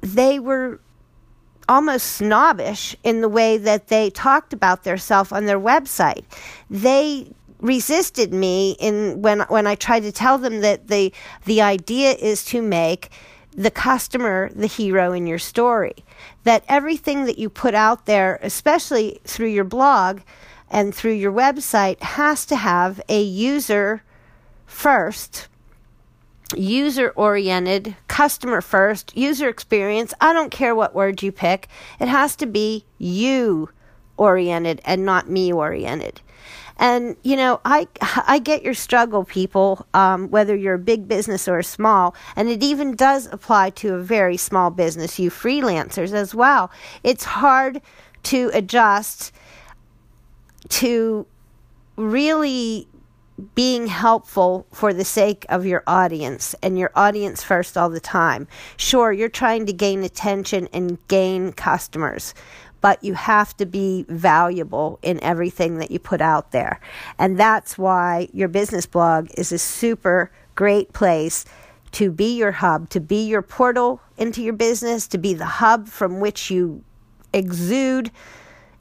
they 0.00 0.38
were 0.38 0.80
almost 1.68 2.06
snobbish 2.06 2.96
in 3.02 3.20
the 3.20 3.28
way 3.28 3.58
that 3.58 3.88
they 3.88 4.08
talked 4.10 4.52
about 4.52 4.84
themselves 4.84 5.32
on 5.32 5.46
their 5.46 5.58
website. 5.60 6.24
They 6.70 7.32
resisted 7.60 8.32
me 8.32 8.76
in 8.78 9.22
when 9.22 9.40
when 9.42 9.66
I 9.66 9.74
tried 9.74 10.02
to 10.04 10.12
tell 10.12 10.38
them 10.38 10.60
that 10.60 10.88
the 10.88 11.12
the 11.44 11.62
idea 11.62 12.12
is 12.12 12.44
to 12.46 12.62
make 12.62 13.10
the 13.52 13.70
customer 13.70 14.50
the 14.54 14.66
hero 14.66 15.12
in 15.12 15.26
your 15.26 15.38
story. 15.38 15.94
That 16.44 16.64
everything 16.68 17.24
that 17.24 17.38
you 17.38 17.48
put 17.48 17.74
out 17.74 18.06
there, 18.06 18.38
especially 18.42 19.20
through 19.24 19.48
your 19.48 19.64
blog 19.64 20.20
and 20.70 20.94
through 20.94 21.12
your 21.12 21.32
website, 21.32 22.00
has 22.02 22.44
to 22.46 22.56
have 22.56 23.00
a 23.08 23.22
user 23.22 24.02
first 24.66 25.48
user 26.54 27.12
oriented, 27.16 27.96
customer 28.08 28.60
first, 28.60 29.16
user 29.16 29.48
experience. 29.48 30.14
I 30.20 30.32
don't 30.32 30.50
care 30.50 30.74
what 30.74 30.94
word 30.94 31.22
you 31.22 31.32
pick. 31.32 31.68
It 31.98 32.08
has 32.08 32.36
to 32.36 32.46
be 32.46 32.84
you 32.98 33.70
oriented 34.16 34.80
and 34.84 35.04
not 35.04 35.28
me 35.28 35.52
oriented. 35.52 36.20
And 36.78 37.16
you 37.22 37.36
know, 37.36 37.60
I 37.64 37.88
I 38.26 38.38
get 38.38 38.62
your 38.62 38.74
struggle, 38.74 39.24
people. 39.24 39.86
Um, 39.94 40.30
whether 40.30 40.54
you're 40.54 40.74
a 40.74 40.78
big 40.78 41.08
business 41.08 41.48
or 41.48 41.58
a 41.58 41.64
small, 41.64 42.14
and 42.34 42.48
it 42.48 42.62
even 42.62 42.94
does 42.94 43.26
apply 43.32 43.70
to 43.70 43.94
a 43.94 43.98
very 43.98 44.36
small 44.36 44.70
business, 44.70 45.18
you 45.18 45.30
freelancers 45.30 46.12
as 46.12 46.34
well. 46.34 46.70
It's 47.02 47.24
hard 47.24 47.80
to 48.24 48.50
adjust 48.52 49.32
to 50.68 51.26
really 51.96 52.88
being 53.54 53.86
helpful 53.86 54.66
for 54.72 54.94
the 54.94 55.04
sake 55.04 55.44
of 55.48 55.66
your 55.66 55.82
audience 55.86 56.54
and 56.62 56.78
your 56.78 56.90
audience 56.94 57.42
first 57.42 57.76
all 57.76 57.90
the 57.90 58.00
time. 58.00 58.48
Sure, 58.76 59.12
you're 59.12 59.28
trying 59.28 59.66
to 59.66 59.72
gain 59.72 60.02
attention 60.02 60.68
and 60.72 60.98
gain 61.08 61.52
customers, 61.52 62.34
but 62.80 63.02
you 63.02 63.14
have 63.14 63.56
to 63.56 63.66
be 63.66 64.04
valuable 64.08 64.98
in 65.02 65.22
everything 65.22 65.78
that 65.78 65.90
you 65.90 65.98
put 65.98 66.20
out 66.20 66.52
there. 66.52 66.80
And 67.18 67.38
that's 67.38 67.76
why 67.76 68.28
your 68.32 68.48
business 68.48 68.86
blog 68.86 69.28
is 69.36 69.52
a 69.52 69.58
super 69.58 70.30
great 70.54 70.92
place 70.92 71.44
to 71.92 72.10
be 72.10 72.36
your 72.36 72.52
hub, 72.52 72.88
to 72.90 73.00
be 73.00 73.26
your 73.26 73.42
portal 73.42 74.00
into 74.18 74.42
your 74.42 74.52
business, 74.52 75.06
to 75.08 75.18
be 75.18 75.34
the 75.34 75.46
hub 75.46 75.88
from 75.88 76.20
which 76.20 76.50
you 76.50 76.82
exude 77.32 78.10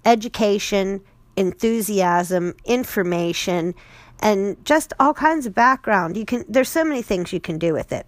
education, 0.05 1.01
enthusiasm, 1.35 2.53
information 2.65 3.73
and 4.19 4.63
just 4.65 4.93
all 4.99 5.13
kinds 5.13 5.45
of 5.45 5.53
background. 5.53 6.17
You 6.17 6.25
can 6.25 6.45
there's 6.47 6.69
so 6.69 6.83
many 6.83 7.01
things 7.01 7.33
you 7.33 7.39
can 7.39 7.57
do 7.57 7.73
with 7.73 7.91
it. 7.91 8.07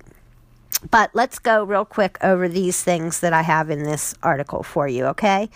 But 0.91 1.09
let's 1.13 1.39
go 1.39 1.63
real 1.63 1.86
quick 1.86 2.17
over 2.21 2.47
these 2.47 2.83
things 2.83 3.19
that 3.21 3.33
I 3.33 3.41
have 3.41 3.69
in 3.69 3.83
this 3.83 4.13
article 4.21 4.62
for 4.62 4.88
you, 4.88 5.05
okay? 5.05 5.50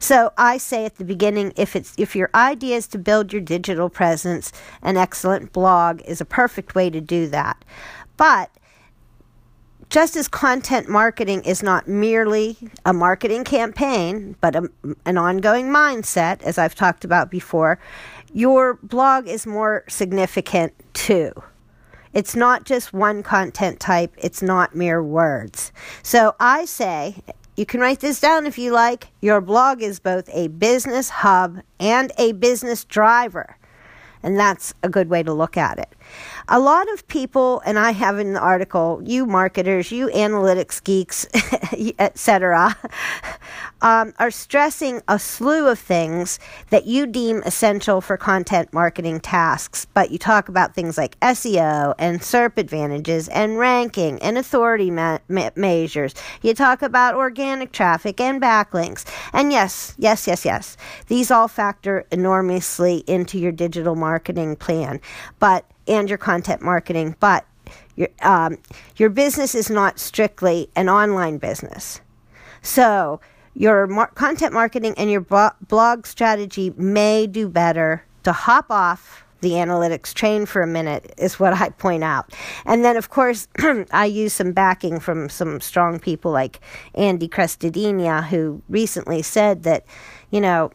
So 0.00 0.32
I 0.36 0.58
say 0.58 0.84
at 0.84 0.96
the 0.96 1.04
beginning 1.04 1.52
if 1.56 1.76
it's 1.76 1.94
if 1.96 2.16
your 2.16 2.28
idea 2.34 2.76
is 2.76 2.88
to 2.88 2.98
build 2.98 3.32
your 3.32 3.42
digital 3.42 3.88
presence, 3.88 4.52
an 4.82 4.96
excellent 4.96 5.52
blog 5.52 6.02
is 6.02 6.20
a 6.20 6.24
perfect 6.24 6.74
way 6.74 6.90
to 6.90 7.00
do 7.00 7.28
that. 7.28 7.64
But 8.16 8.50
just 9.90 10.16
as 10.16 10.26
content 10.26 10.88
marketing 10.88 11.42
is 11.44 11.62
not 11.62 11.86
merely 11.86 12.56
a 12.84 12.92
marketing 12.92 13.44
campaign, 13.44 14.34
but 14.40 14.56
a, 14.56 14.68
an 15.04 15.16
ongoing 15.16 15.66
mindset, 15.66 16.42
as 16.42 16.58
I've 16.58 16.74
talked 16.74 17.04
about 17.04 17.30
before, 17.30 17.78
your 18.32 18.74
blog 18.82 19.28
is 19.28 19.46
more 19.46 19.84
significant 19.88 20.72
too. 20.94 21.32
It's 22.14 22.36
not 22.36 22.64
just 22.64 22.92
one 22.92 23.24
content 23.24 23.80
type, 23.80 24.14
it's 24.16 24.40
not 24.40 24.76
mere 24.76 25.02
words. 25.02 25.72
So 26.02 26.36
I 26.38 26.64
say, 26.64 27.16
you 27.56 27.66
can 27.66 27.80
write 27.80 27.98
this 27.98 28.20
down 28.20 28.46
if 28.46 28.56
you 28.56 28.72
like. 28.72 29.08
Your 29.20 29.40
blog 29.40 29.82
is 29.82 29.98
both 29.98 30.28
a 30.32 30.46
business 30.46 31.10
hub 31.10 31.60
and 31.80 32.12
a 32.16 32.32
business 32.32 32.84
driver. 32.84 33.56
And 34.22 34.38
that's 34.38 34.74
a 34.82 34.88
good 34.88 35.10
way 35.10 35.22
to 35.24 35.32
look 35.32 35.56
at 35.56 35.78
it. 35.78 35.92
A 36.48 36.60
lot 36.60 36.92
of 36.92 37.08
people, 37.08 37.62
and 37.64 37.78
I 37.78 37.92
have 37.92 38.18
in 38.18 38.34
the 38.34 38.40
article, 38.40 39.00
you 39.02 39.24
marketers, 39.24 39.90
you 39.90 40.08
analytics 40.08 40.82
geeks, 40.82 41.26
etc., 41.98 42.76
um, 43.80 44.12
are 44.18 44.30
stressing 44.30 45.00
a 45.08 45.18
slew 45.18 45.68
of 45.68 45.78
things 45.78 46.38
that 46.68 46.86
you 46.86 47.06
deem 47.06 47.42
essential 47.46 48.02
for 48.02 48.18
content 48.18 48.74
marketing 48.74 49.20
tasks. 49.20 49.86
But 49.94 50.10
you 50.10 50.18
talk 50.18 50.50
about 50.50 50.74
things 50.74 50.98
like 50.98 51.18
SEO 51.20 51.94
and 51.98 52.20
SERP 52.20 52.58
advantages 52.58 53.28
and 53.28 53.58
ranking 53.58 54.20
and 54.20 54.36
authority 54.36 54.90
ma- 54.90 55.20
ma- 55.28 55.50
measures. 55.56 56.14
You 56.42 56.52
talk 56.52 56.82
about 56.82 57.14
organic 57.14 57.72
traffic 57.72 58.20
and 58.20 58.40
backlinks. 58.40 59.06
And 59.32 59.50
yes, 59.50 59.94
yes, 59.96 60.26
yes, 60.26 60.44
yes, 60.44 60.76
these 61.06 61.30
all 61.30 61.48
factor 61.48 62.04
enormously 62.10 62.98
into 63.06 63.38
your 63.38 63.52
digital 63.52 63.96
marketing 63.96 64.56
plan. 64.56 65.00
But 65.38 65.64
and 65.86 66.08
your 66.08 66.18
content 66.18 66.62
marketing, 66.62 67.16
but 67.20 67.46
your, 67.96 68.08
um, 68.22 68.58
your 68.96 69.10
business 69.10 69.54
is 69.54 69.70
not 69.70 69.98
strictly 69.98 70.68
an 70.76 70.88
online 70.88 71.38
business. 71.38 72.00
So, 72.62 73.20
your 73.54 73.86
mar- 73.86 74.10
content 74.14 74.52
marketing 74.52 74.94
and 74.96 75.10
your 75.10 75.20
blog 75.20 76.06
strategy 76.06 76.72
may 76.76 77.26
do 77.26 77.48
better 77.48 78.04
to 78.24 78.32
hop 78.32 78.66
off 78.70 79.24
the 79.44 79.52
analytics 79.52 80.14
train 80.14 80.46
for 80.46 80.62
a 80.62 80.66
minute, 80.66 81.12
is 81.18 81.38
what 81.38 81.52
I 81.52 81.68
point 81.68 82.02
out. 82.02 82.32
And 82.64 82.82
then, 82.82 82.96
of 82.96 83.10
course, 83.10 83.46
I 83.92 84.06
use 84.06 84.32
some 84.32 84.52
backing 84.52 84.98
from 84.98 85.28
some 85.28 85.60
strong 85.60 86.00
people 86.00 86.32
like 86.32 86.60
Andy 86.94 87.28
Crestodina, 87.28 88.26
who 88.26 88.62
recently 88.70 89.20
said 89.20 89.62
that, 89.64 89.84
you 90.30 90.40
know, 90.40 90.72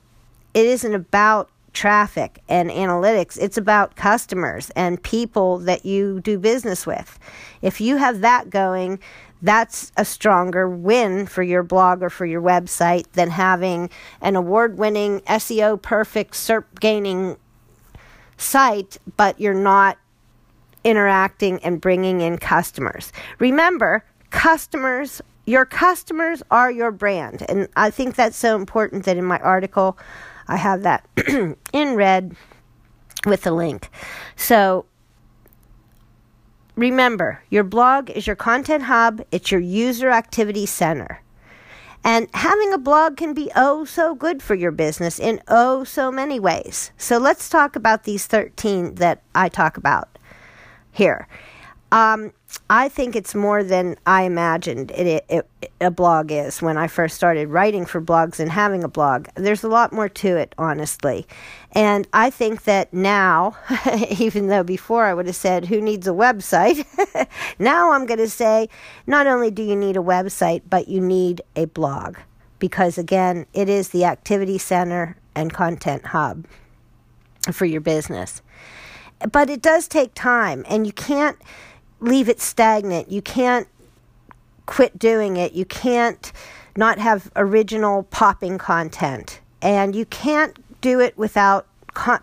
it 0.53 0.67
isn't 0.67 0.93
about 0.93 1.49
traffic 1.73 2.41
and 2.47 2.69
analytics. 2.69 3.37
It's 3.39 3.57
about 3.57 3.95
customers 3.95 4.69
and 4.71 5.01
people 5.01 5.59
that 5.59 5.85
you 5.85 6.19
do 6.21 6.39
business 6.39 6.85
with. 6.85 7.19
If 7.61 7.81
you 7.81 7.97
have 7.97 8.21
that 8.21 8.49
going, 8.49 8.99
that's 9.41 9.91
a 9.95 10.03
stronger 10.03 10.69
win 10.69 11.25
for 11.25 11.43
your 11.43 11.63
blog 11.63 12.03
or 12.03 12.09
for 12.09 12.25
your 12.25 12.41
website 12.41 13.05
than 13.13 13.29
having 13.29 13.89
an 14.21 14.35
award 14.35 14.77
winning, 14.77 15.21
SEO 15.21 15.81
perfect, 15.81 16.33
SERP 16.33 16.65
gaining 16.79 17.37
site, 18.37 18.97
but 19.17 19.39
you're 19.39 19.53
not 19.53 19.97
interacting 20.83 21.63
and 21.63 21.79
bringing 21.79 22.21
in 22.21 22.37
customers. 22.37 23.11
Remember, 23.39 24.03
customers 24.29 25.21
your 25.49 25.65
customers 25.65 26.43
are 26.51 26.71
your 26.71 26.91
brand. 26.91 27.43
And 27.49 27.67
I 27.75 27.89
think 27.89 28.13
that's 28.13 28.37
so 28.37 28.55
important 28.55 29.05
that 29.05 29.17
in 29.17 29.25
my 29.25 29.39
article, 29.39 29.97
I 30.49 30.57
have 30.57 30.81
that 30.81 31.07
in 31.73 31.95
red 31.95 32.35
with 33.25 33.43
the 33.43 33.51
link. 33.51 33.89
So 34.35 34.85
remember, 36.75 37.43
your 37.49 37.63
blog 37.63 38.09
is 38.09 38.25
your 38.25 38.35
content 38.35 38.83
hub, 38.83 39.21
it's 39.31 39.51
your 39.51 39.61
user 39.61 40.09
activity 40.09 40.65
center. 40.65 41.21
And 42.03 42.29
having 42.33 42.73
a 42.73 42.77
blog 42.77 43.17
can 43.17 43.33
be 43.33 43.51
oh 43.55 43.85
so 43.85 44.15
good 44.15 44.41
for 44.41 44.55
your 44.55 44.71
business 44.71 45.19
in 45.19 45.41
oh 45.47 45.83
so 45.83 46.11
many 46.11 46.39
ways. 46.39 46.91
So 46.97 47.17
let's 47.17 47.49
talk 47.49 47.75
about 47.75 48.05
these 48.05 48.25
13 48.25 48.95
that 48.95 49.21
I 49.35 49.49
talk 49.49 49.77
about 49.77 50.17
here. 50.91 51.27
Um, 51.91 52.31
I 52.69 52.89
think 52.89 53.15
it's 53.15 53.33
more 53.33 53.63
than 53.63 53.95
I 54.05 54.23
imagined 54.23 54.91
it, 54.91 55.23
it, 55.29 55.47
it, 55.61 55.71
a 55.81 55.91
blog 55.91 56.31
is 56.31 56.61
when 56.61 56.77
I 56.77 56.87
first 56.87 57.15
started 57.15 57.49
writing 57.49 57.85
for 57.85 58.01
blogs 58.01 58.39
and 58.39 58.51
having 58.51 58.83
a 58.83 58.87
blog. 58.87 59.27
There's 59.35 59.63
a 59.63 59.67
lot 59.67 59.91
more 59.91 60.09
to 60.09 60.37
it, 60.37 60.53
honestly. 60.57 61.27
And 61.71 62.07
I 62.13 62.29
think 62.29 62.63
that 62.63 62.93
now, 62.93 63.55
even 64.19 64.47
though 64.47 64.63
before 64.63 65.05
I 65.05 65.13
would 65.13 65.27
have 65.27 65.35
said, 65.35 65.65
who 65.65 65.81
needs 65.81 66.07
a 66.07 66.11
website? 66.11 66.85
now 67.59 67.91
I'm 67.91 68.05
going 68.05 68.19
to 68.19 68.29
say, 68.29 68.69
not 69.07 69.27
only 69.27 69.51
do 69.51 69.63
you 69.63 69.75
need 69.75 69.97
a 69.97 70.01
website, 70.01 70.61
but 70.69 70.87
you 70.87 71.01
need 71.01 71.41
a 71.55 71.65
blog. 71.65 72.17
Because 72.57 72.97
again, 72.97 73.45
it 73.53 73.69
is 73.69 73.89
the 73.89 74.05
activity 74.05 74.57
center 74.57 75.17
and 75.35 75.53
content 75.53 76.07
hub 76.07 76.45
for 77.51 77.65
your 77.65 77.81
business. 77.81 78.41
But 79.31 79.49
it 79.49 79.61
does 79.61 79.87
take 79.87 80.13
time, 80.13 80.65
and 80.69 80.85
you 80.85 80.93
can't 80.93 81.37
leave 81.99 82.29
it 82.29 82.39
stagnant. 82.39 83.11
You 83.11 83.21
can't 83.21 83.67
quit 84.65 84.97
doing 84.99 85.37
it. 85.37 85.53
You 85.53 85.65
can't 85.65 86.31
not 86.75 86.99
have 86.99 87.31
original 87.35 88.03
popping 88.03 88.57
content. 88.57 89.41
And 89.61 89.95
you 89.95 90.05
can't 90.05 90.57
do 90.81 90.99
it 90.99 91.17
without 91.17 91.67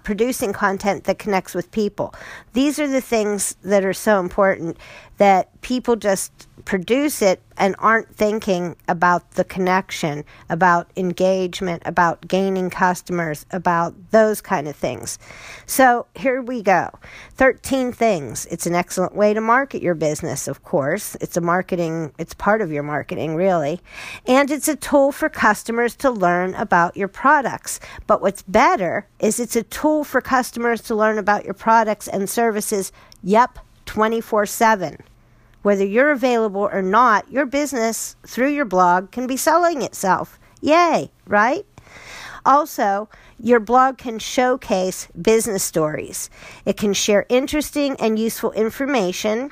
producing 0.04 0.52
content 0.52 1.04
that 1.04 1.18
connects 1.18 1.54
with 1.54 1.70
people. 1.70 2.14
These 2.54 2.78
are 2.78 2.88
the 2.88 3.00
things 3.00 3.56
that 3.62 3.84
are 3.84 3.92
so 3.92 4.20
important 4.20 4.78
that 5.18 5.60
people 5.60 5.96
just 5.96 6.48
produce 6.66 7.22
it 7.22 7.40
and 7.56 7.74
aren't 7.78 8.14
thinking 8.14 8.76
about 8.88 9.30
the 9.32 9.44
connection, 9.44 10.24
about 10.50 10.90
engagement, 10.96 11.80
about 11.86 12.26
gaining 12.26 12.68
customers, 12.68 13.46
about 13.52 13.94
those 14.10 14.42
kind 14.42 14.68
of 14.68 14.76
things. 14.76 15.18
So 15.64 16.06
here 16.16 16.42
we 16.42 16.62
go 16.62 16.90
13 17.36 17.92
things. 17.92 18.46
It's 18.50 18.66
an 18.66 18.74
excellent 18.74 19.14
way 19.14 19.32
to 19.32 19.40
market 19.40 19.80
your 19.80 19.94
business, 19.94 20.48
of 20.48 20.64
course. 20.64 21.16
It's 21.20 21.36
a 21.36 21.40
marketing, 21.40 22.12
it's 22.18 22.34
part 22.34 22.60
of 22.60 22.72
your 22.72 22.82
marketing, 22.82 23.36
really. 23.36 23.80
And 24.26 24.50
it's 24.50 24.68
a 24.68 24.76
tool 24.76 25.12
for 25.12 25.28
customers 25.28 25.94
to 25.96 26.10
learn 26.10 26.54
about 26.56 26.96
your 26.96 27.08
products. 27.08 27.78
But 28.08 28.20
what's 28.20 28.42
better 28.42 29.06
is 29.20 29.38
it's 29.38 29.56
a 29.56 29.62
tool 29.62 30.02
for 30.02 30.20
customers 30.20 30.82
to 30.82 30.96
learn 30.96 31.16
about 31.16 31.44
your 31.44 31.54
products 31.54 32.08
and 32.08 32.28
services, 32.28 32.90
yep, 33.22 33.60
24 33.86 34.46
7. 34.46 34.98
Whether 35.66 35.84
you're 35.84 36.12
available 36.12 36.68
or 36.72 36.80
not, 36.80 37.28
your 37.28 37.44
business 37.44 38.14
through 38.24 38.50
your 38.50 38.64
blog 38.64 39.10
can 39.10 39.26
be 39.26 39.36
selling 39.36 39.82
itself. 39.82 40.38
Yay, 40.60 41.10
right? 41.26 41.66
Also, 42.44 43.08
your 43.36 43.58
blog 43.58 43.98
can 43.98 44.20
showcase 44.20 45.08
business 45.20 45.64
stories. 45.64 46.30
It 46.64 46.76
can 46.76 46.92
share 46.92 47.26
interesting 47.28 47.96
and 47.98 48.16
useful 48.16 48.52
information 48.52 49.50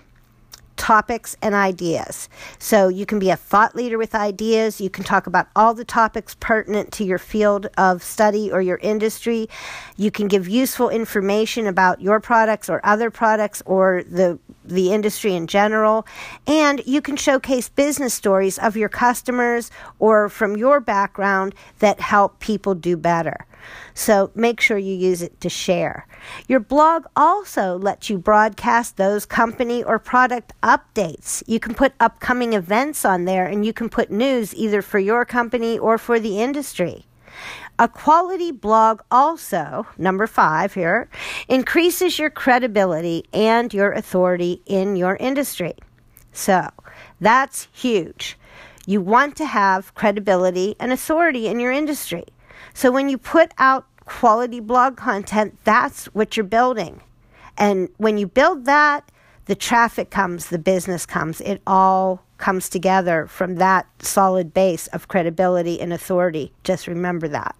topics 0.76 1.36
and 1.42 1.54
ideas. 1.54 2.28
So 2.58 2.88
you 2.88 3.06
can 3.06 3.18
be 3.18 3.30
a 3.30 3.36
thought 3.36 3.74
leader 3.74 3.98
with 3.98 4.14
ideas. 4.14 4.80
You 4.80 4.90
can 4.90 5.02
talk 5.02 5.26
about 5.26 5.48
all 5.56 5.74
the 5.74 5.84
topics 5.84 6.36
pertinent 6.38 6.92
to 6.92 7.04
your 7.04 7.18
field 7.18 7.66
of 7.76 8.02
study 8.02 8.52
or 8.52 8.60
your 8.60 8.78
industry. 8.78 9.48
You 9.96 10.10
can 10.10 10.28
give 10.28 10.48
useful 10.48 10.90
information 10.90 11.66
about 11.66 12.00
your 12.00 12.20
products 12.20 12.68
or 12.68 12.80
other 12.84 13.10
products 13.10 13.62
or 13.66 14.04
the 14.08 14.38
the 14.64 14.92
industry 14.92 15.34
in 15.34 15.46
general. 15.46 16.06
And 16.46 16.82
you 16.86 17.00
can 17.00 17.16
showcase 17.16 17.68
business 17.68 18.14
stories 18.14 18.58
of 18.58 18.76
your 18.76 18.88
customers 18.88 19.70
or 19.98 20.28
from 20.28 20.56
your 20.56 20.80
background 20.80 21.54
that 21.78 22.00
help 22.00 22.40
people 22.40 22.74
do 22.74 22.96
better. 22.96 23.46
So 23.94 24.30
make 24.34 24.60
sure 24.60 24.76
you 24.76 24.94
use 24.94 25.22
it 25.22 25.40
to 25.40 25.48
share. 25.48 26.06
Your 26.48 26.60
blog 26.60 27.06
also 27.16 27.78
lets 27.78 28.10
you 28.10 28.18
broadcast 28.18 28.96
those 28.96 29.24
company 29.24 29.82
or 29.82 29.98
product 29.98 30.52
updates. 30.62 31.42
You 31.46 31.60
can 31.60 31.74
put 31.74 31.92
upcoming 32.00 32.52
events 32.52 33.04
on 33.04 33.24
there 33.24 33.46
and 33.46 33.64
you 33.64 33.72
can 33.72 33.88
put 33.88 34.10
news 34.10 34.54
either 34.54 34.82
for 34.82 34.98
your 34.98 35.24
company 35.24 35.78
or 35.78 35.98
for 35.98 36.18
the 36.18 36.40
industry. 36.40 37.06
A 37.76 37.88
quality 37.88 38.52
blog 38.52 39.00
also, 39.10 39.86
number 39.98 40.28
five 40.28 40.74
here, 40.74 41.08
increases 41.48 42.20
your 42.20 42.30
credibility 42.30 43.24
and 43.32 43.74
your 43.74 43.90
authority 43.92 44.62
in 44.64 44.94
your 44.94 45.16
industry. 45.16 45.74
So 46.32 46.68
that's 47.20 47.66
huge. 47.72 48.38
You 48.86 49.00
want 49.00 49.34
to 49.36 49.46
have 49.46 49.94
credibility 49.94 50.76
and 50.78 50.92
authority 50.92 51.48
in 51.48 51.58
your 51.58 51.72
industry. 51.72 52.24
So 52.74 52.92
when 52.92 53.08
you 53.08 53.18
put 53.18 53.52
out 53.58 53.86
quality 54.04 54.60
blog 54.60 54.96
content, 54.96 55.58
that's 55.64 56.06
what 56.14 56.36
you're 56.36 56.44
building. 56.44 57.00
And 57.56 57.88
when 57.96 58.18
you 58.18 58.26
build 58.28 58.66
that, 58.66 59.10
the 59.46 59.54
traffic 59.54 60.10
comes, 60.10 60.46
the 60.46 60.58
business 60.58 61.04
comes. 61.06 61.40
It 61.40 61.60
all 61.66 62.24
comes 62.38 62.68
together 62.68 63.26
from 63.26 63.56
that 63.56 63.86
solid 64.02 64.52
base 64.52 64.86
of 64.88 65.08
credibility 65.08 65.80
and 65.80 65.92
authority. 65.92 66.52
Just 66.64 66.86
remember 66.86 67.28
that. 67.28 67.56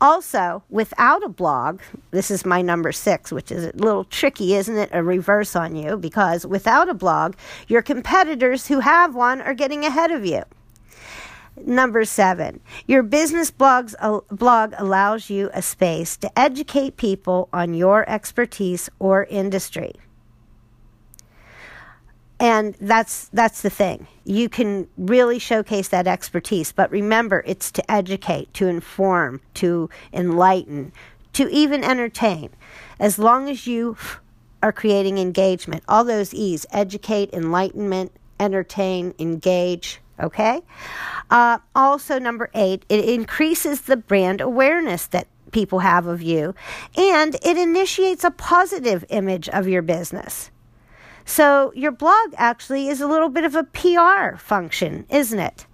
Also, 0.00 0.62
without 0.68 1.22
a 1.22 1.28
blog, 1.28 1.80
this 2.10 2.30
is 2.30 2.44
my 2.44 2.60
number 2.62 2.92
six, 2.92 3.30
which 3.30 3.52
is 3.52 3.64
a 3.64 3.72
little 3.76 4.04
tricky, 4.04 4.54
isn't 4.54 4.76
it? 4.76 4.90
A 4.92 5.02
reverse 5.02 5.54
on 5.54 5.76
you, 5.76 5.96
because 5.96 6.46
without 6.46 6.88
a 6.88 6.94
blog, 6.94 7.34
your 7.68 7.82
competitors 7.82 8.66
who 8.66 8.80
have 8.80 9.14
one 9.14 9.40
are 9.40 9.54
getting 9.54 9.84
ahead 9.84 10.10
of 10.10 10.24
you. 10.24 10.42
Number 11.64 12.04
seven, 12.04 12.60
your 12.86 13.02
business 13.02 13.50
blogs, 13.50 13.94
uh, 13.98 14.20
blog 14.30 14.74
allows 14.78 15.28
you 15.28 15.50
a 15.52 15.62
space 15.62 16.16
to 16.18 16.38
educate 16.38 16.96
people 16.96 17.48
on 17.52 17.74
your 17.74 18.08
expertise 18.08 18.88
or 18.98 19.24
industry. 19.24 19.92
And 22.40 22.74
that's 22.80 23.28
that's 23.32 23.62
the 23.62 23.70
thing. 23.70 24.06
You 24.24 24.48
can 24.48 24.88
really 24.96 25.38
showcase 25.38 25.88
that 25.88 26.06
expertise, 26.06 26.70
but 26.70 26.90
remember 26.90 27.42
it's 27.46 27.70
to 27.72 27.90
educate, 27.90 28.54
to 28.54 28.68
inform, 28.68 29.40
to 29.54 29.90
enlighten, 30.12 30.92
to 31.32 31.48
even 31.48 31.82
entertain, 31.82 32.50
as 33.00 33.18
long 33.18 33.48
as 33.50 33.66
you 33.66 33.96
are 34.62 34.72
creating 34.72 35.18
engagement. 35.18 35.82
All 35.88 36.04
those 36.04 36.32
E's 36.32 36.66
educate, 36.70 37.32
enlightenment, 37.32 38.12
entertain, 38.38 39.14
engage. 39.18 40.00
Okay? 40.20 40.62
Uh, 41.30 41.58
also, 41.74 42.18
number 42.18 42.50
eight, 42.54 42.84
it 42.88 43.08
increases 43.08 43.82
the 43.82 43.96
brand 43.96 44.40
awareness 44.40 45.06
that 45.06 45.28
people 45.52 45.78
have 45.78 46.06
of 46.06 46.20
you 46.20 46.54
and 46.96 47.34
it 47.36 47.56
initiates 47.56 48.24
a 48.24 48.30
positive 48.30 49.04
image 49.08 49.48
of 49.48 49.66
your 49.66 49.82
business. 49.82 50.50
So, 51.28 51.74
your 51.76 51.92
blog 51.92 52.32
actually 52.38 52.88
is 52.88 53.02
a 53.02 53.06
little 53.06 53.28
bit 53.28 53.44
of 53.44 53.54
a 53.54 53.62
PR 53.62 54.38
function, 54.38 55.04
isn't 55.10 55.38
it? 55.38 55.66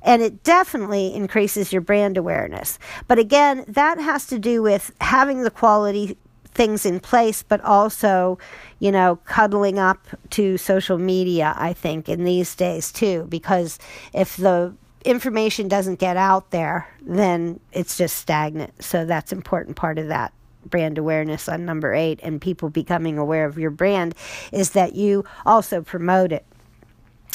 And 0.00 0.22
it 0.22 0.44
definitely 0.44 1.12
increases 1.12 1.72
your 1.72 1.82
brand 1.82 2.16
awareness. 2.16 2.78
But 3.08 3.18
again, 3.18 3.64
that 3.66 3.98
has 3.98 4.26
to 4.28 4.38
do 4.38 4.62
with 4.62 4.92
having 5.00 5.42
the 5.42 5.50
quality 5.50 6.16
things 6.52 6.86
in 6.86 7.00
place, 7.00 7.42
but 7.42 7.60
also, 7.62 8.38
you 8.78 8.92
know, 8.92 9.16
cuddling 9.24 9.76
up 9.76 10.06
to 10.30 10.56
social 10.56 10.98
media, 10.98 11.52
I 11.56 11.72
think, 11.72 12.08
in 12.08 12.22
these 12.22 12.54
days 12.54 12.92
too, 12.92 13.26
because 13.28 13.80
if 14.12 14.36
the 14.36 14.72
information 15.04 15.66
doesn't 15.66 15.98
get 15.98 16.16
out 16.16 16.52
there, 16.52 16.88
then 17.00 17.58
it's 17.72 17.96
just 17.96 18.18
stagnant. 18.18 18.80
So 18.80 19.04
that's 19.04 19.32
important 19.32 19.74
part 19.74 19.98
of 19.98 20.06
that 20.08 20.32
brand 20.66 20.98
awareness 20.98 21.48
on 21.48 21.64
number 21.64 21.94
eight 21.94 22.20
and 22.22 22.40
people 22.40 22.70
becoming 22.70 23.18
aware 23.18 23.46
of 23.46 23.58
your 23.58 23.70
brand 23.70 24.14
is 24.52 24.70
that 24.70 24.94
you 24.94 25.24
also 25.44 25.82
promote 25.82 26.32
it. 26.32 26.44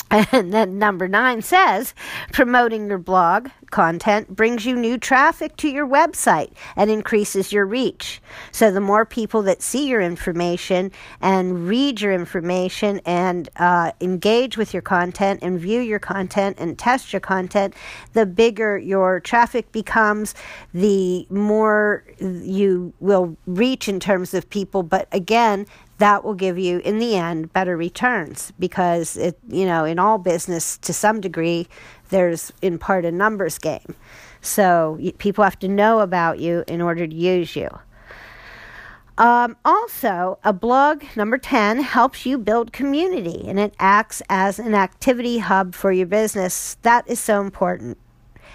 And 0.31 0.53
then 0.53 0.79
number 0.79 1.07
nine 1.07 1.41
says 1.41 1.93
promoting 2.31 2.88
your 2.88 2.97
blog 2.97 3.49
content 3.71 4.33
brings 4.33 4.65
you 4.65 4.75
new 4.75 4.97
traffic 4.97 5.57
to 5.57 5.67
your 5.67 5.86
website 5.86 6.51
and 6.77 6.89
increases 6.89 7.51
your 7.51 7.65
reach. 7.65 8.21
So 8.51 8.71
the 8.71 8.79
more 8.79 9.05
people 9.05 9.41
that 9.43 9.62
see 9.62 9.88
your 9.88 10.01
information 10.01 10.91
and 11.19 11.67
read 11.67 11.99
your 11.99 12.13
information 12.13 13.01
and 13.05 13.49
uh, 13.57 13.91
engage 13.99 14.57
with 14.57 14.73
your 14.73 14.81
content 14.81 15.39
and 15.41 15.60
view 15.60 15.81
your 15.81 15.99
content 15.99 16.57
and 16.57 16.79
test 16.79 17.12
your 17.12 17.19
content, 17.19 17.73
the 18.13 18.25
bigger 18.25 18.77
your 18.77 19.19
traffic 19.19 19.71
becomes, 19.73 20.33
the 20.73 21.27
more 21.29 22.05
you 22.19 22.93
will 23.01 23.36
reach 23.45 23.89
in 23.89 23.99
terms 23.99 24.33
of 24.33 24.49
people. 24.49 24.83
But 24.83 25.10
again, 25.12 25.65
that 25.97 26.23
will 26.23 26.33
give 26.33 26.57
you 26.57 26.79
in 26.79 26.99
the 26.99 27.15
end 27.15 27.51
better 27.53 27.75
returns 27.75 28.51
because 28.60 29.17
it 29.17 29.38
you 29.47 29.65
know 29.65 29.86
in 29.86 29.99
all 29.99 30.17
business 30.17 30.77
to 30.77 30.93
some 30.93 31.19
degree 31.21 31.67
there's 32.10 32.51
in 32.62 32.77
part 32.77 33.05
a 33.05 33.12
numbers 33.12 33.57
game 33.57 33.95
so 34.41 34.99
people 35.17 35.43
have 35.43 35.60
to 35.60 35.67
know 35.67 35.99
about 35.99 36.39
you 36.39 36.63
in 36.67 36.81
order 36.81 37.07
to 37.07 37.15
use 37.15 37.55
you 37.55 37.69
um, 39.17 39.57
also, 39.65 40.38
a 40.43 40.53
blog, 40.53 41.03
number 41.15 41.39
10, 41.39 41.79
helps 41.79 42.25
you 42.25 42.38
build 42.38 42.71
community 42.71 43.45
and 43.47 43.60
it 43.60 43.73
acts 43.79 44.21
as 44.29 44.60
an 44.60 44.75
activity 44.75 45.39
hub 45.39 45.73
for 45.73 45.91
your 45.91 46.05
business. 46.05 46.77
That 46.83 47.07
is 47.10 47.19
so 47.19 47.41
important. 47.41 47.97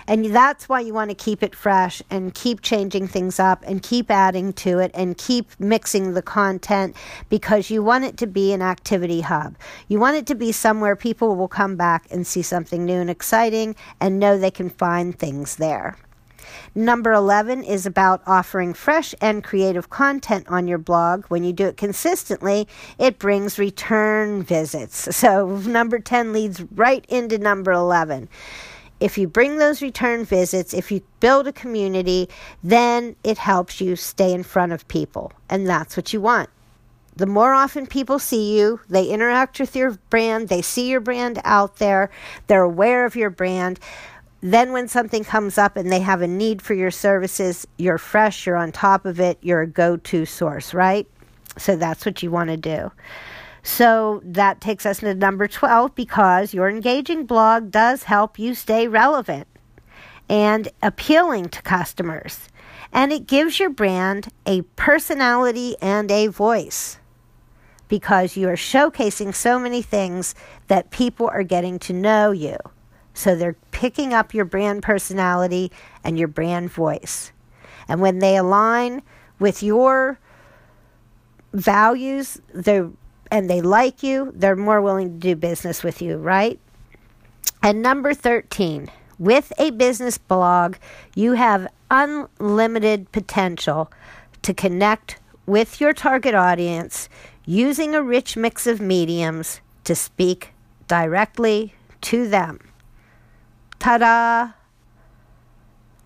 And 0.07 0.27
that's 0.27 0.69
why 0.69 0.81
you 0.81 0.95
want 0.95 1.11
to 1.11 1.15
keep 1.15 1.43
it 1.43 1.55
fresh 1.55 2.03
and 2.11 2.35
keep 2.35 2.61
changing 2.61 3.09
things 3.09 3.39
up 3.39 3.63
and 3.67 3.83
keep 3.83 4.11
adding 4.11 4.53
to 4.55 4.79
it 4.79 4.91
and 4.95 5.17
keep 5.17 5.49
mixing 5.59 6.15
the 6.15 6.23
content 6.23 6.97
because 7.29 7.71
you 7.71 7.83
want 7.83 8.05
it 8.05 8.17
to 8.19 8.27
be 8.27 8.53
an 8.53 8.63
activity 8.63 9.21
hub. 9.21 9.57
You 9.89 9.99
want 9.99 10.17
it 10.17 10.27
to 10.27 10.35
be 10.35 10.53
somewhere 10.53 10.97
people 10.97 11.37
will 11.37 11.49
come 11.49 11.77
back 11.77 12.07
and 12.11 12.27
see 12.27 12.43
something 12.43 12.85
new 12.85 13.01
and 13.01 13.11
exciting 13.11 13.77
and 14.01 14.19
know 14.19 14.39
they 14.39 14.51
can 14.51 14.71
find 14.71 15.19
things 15.19 15.57
there. 15.57 15.97
Number 16.75 17.13
11 17.13 17.65
is 17.65 17.87
about 17.87 18.23
offering 18.27 18.75
fresh 18.75 19.15
and 19.21 19.45
creative 19.45 19.91
content 19.91 20.47
on 20.49 20.67
your 20.67 20.79
blog. 20.79 21.25
When 21.27 21.45
you 21.45 21.53
do 21.53 21.67
it 21.67 21.77
consistently, 21.77 22.67
it 22.99 23.19
brings 23.19 23.59
return 23.59 24.43
visits. 24.43 25.15
So, 25.15 25.57
number 25.67 25.99
10 25.99 26.33
leads 26.33 26.63
right 26.73 27.05
into 27.09 27.39
number 27.39 27.73
11 27.73 28.29
if 29.03 29.19
you 29.19 29.27
bring 29.27 29.59
those 29.59 29.83
return 29.83 30.25
visits, 30.25 30.73
if 30.73 30.93
you 30.93 31.03
build 31.19 31.49
a 31.49 31.53
community, 31.53 32.29
then 32.63 33.17
it 33.25 33.37
helps 33.37 33.81
you 33.81 33.97
stay 33.97 34.33
in 34.33 34.45
front 34.45 34.73
of 34.73 34.87
people. 34.87 35.33
And 35.51 35.67
that's 35.67 35.97
what 35.97 36.13
you 36.13 36.21
want. 36.21 36.49
The 37.17 37.27
more 37.27 37.53
often 37.53 37.87
people 37.87 38.19
see 38.19 38.57
you, 38.57 38.81
they 38.89 39.07
interact 39.07 39.59
with 39.59 39.75
your 39.75 39.99
brand, 40.09 40.49
they 40.49 40.63
see 40.63 40.89
your 40.89 41.01
brand 41.01 41.41
out 41.45 41.77
there, 41.77 42.11
they're 42.47 42.63
aware 42.63 43.05
of 43.05 43.17
your 43.17 43.29
brand. 43.29 43.81
Then, 44.41 44.73
when 44.73 44.89
something 44.89 45.23
comes 45.23 45.59
up 45.59 45.77
and 45.77 45.93
they 45.93 46.01
have 46.01 46.23
a 46.23 46.27
need 46.27 46.63
for 46.63 46.75
your 46.75 46.91
services, 46.91 47.67
you're 47.79 47.99
fresh, 47.99 48.47
you're 48.47 48.57
on 48.57 48.73
top 48.73 49.05
of 49.05 49.21
it, 49.21 49.39
you're 49.43 49.63
a 49.63 49.67
go 49.67 49.97
to 49.99 50.25
source, 50.25 50.75
right? 50.75 51.07
So 51.59 51.77
that's 51.77 52.07
what 52.07 52.23
you 52.23 52.31
want 52.31 52.51
to 52.51 52.57
do. 52.57 52.91
So 53.63 54.21
that 54.25 54.61
takes 54.61 54.85
us 54.85 54.99
to 54.99 55.15
number 55.15 55.47
12 55.47 55.95
because 55.95 56.53
your 56.53 56.69
engaging 56.69 57.27
blog 57.27 57.71
does 57.71 58.05
help 58.05 58.39
you 58.39 58.55
stay 58.55 58.89
relevant 58.89 59.47
and 60.29 60.69
appealing 60.83 61.49
to 61.51 61.63
customers. 61.63 62.49
And 62.93 63.13
it 63.13 63.27
gives 63.27 63.61
your 63.61 63.71
brand 63.71 64.29
a 64.47 64.63
personality 64.77 65.77
and 65.81 66.11
a 66.11 66.27
voice 66.27 66.99
because 67.89 68.37
you 68.37 68.49
are 68.49 68.57
showcasing 68.57 69.35
so 69.35 69.59
many 69.59 69.83
things 69.83 70.35
that 70.69 70.91
people 70.91 71.29
are 71.29 71.43
getting 71.43 71.79
to 71.79 71.93
know 71.93 72.31
you. 72.31 72.57
So 73.15 73.35
they're 73.37 73.57
picking 73.71 74.13
up 74.13 74.35
your 74.35 74.45
brand 74.45 74.83
personality 74.83 75.71
and 76.03 76.19
your 76.19 76.29
brand 76.29 76.71
voice. 76.71 77.33
And 77.89 78.01
when 78.01 78.19
they 78.19 78.37
align 78.37 79.03
with 79.39 79.63
your 79.63 80.19
values, 81.53 82.41
they're 82.55 82.91
and 83.33 83.49
they 83.49 83.63
like 83.63 84.03
you, 84.03 84.31
they're 84.37 84.55
more 84.55 84.83
willing 84.83 85.15
to 85.15 85.19
do 85.19 85.35
business 85.35 85.83
with 85.83 86.03
you, 86.03 86.19
right? 86.19 86.61
And 87.63 87.81
number 87.81 88.13
13, 88.13 88.91
with 89.19 89.55
a 89.57 89.71
business 89.71 90.19
blog, 90.19 90.77
you 91.15 91.33
have 91.33 91.67
unlimited 91.91 93.11
potential 93.11 93.91
to 94.43 94.53
connect 94.53 95.19
with 95.47 95.81
your 95.81 95.95
target 95.95 96.35
audience 96.35 97.09
using 97.47 97.95
a 97.95 98.03
rich 98.03 98.37
mix 98.37 98.67
of 98.67 98.83
mediums 98.83 99.63
to 99.85 99.95
speak 99.95 100.51
directly 100.87 101.73
to 102.03 102.29
them. 102.29 102.61
Ta 103.79 103.97
da! 103.97 104.51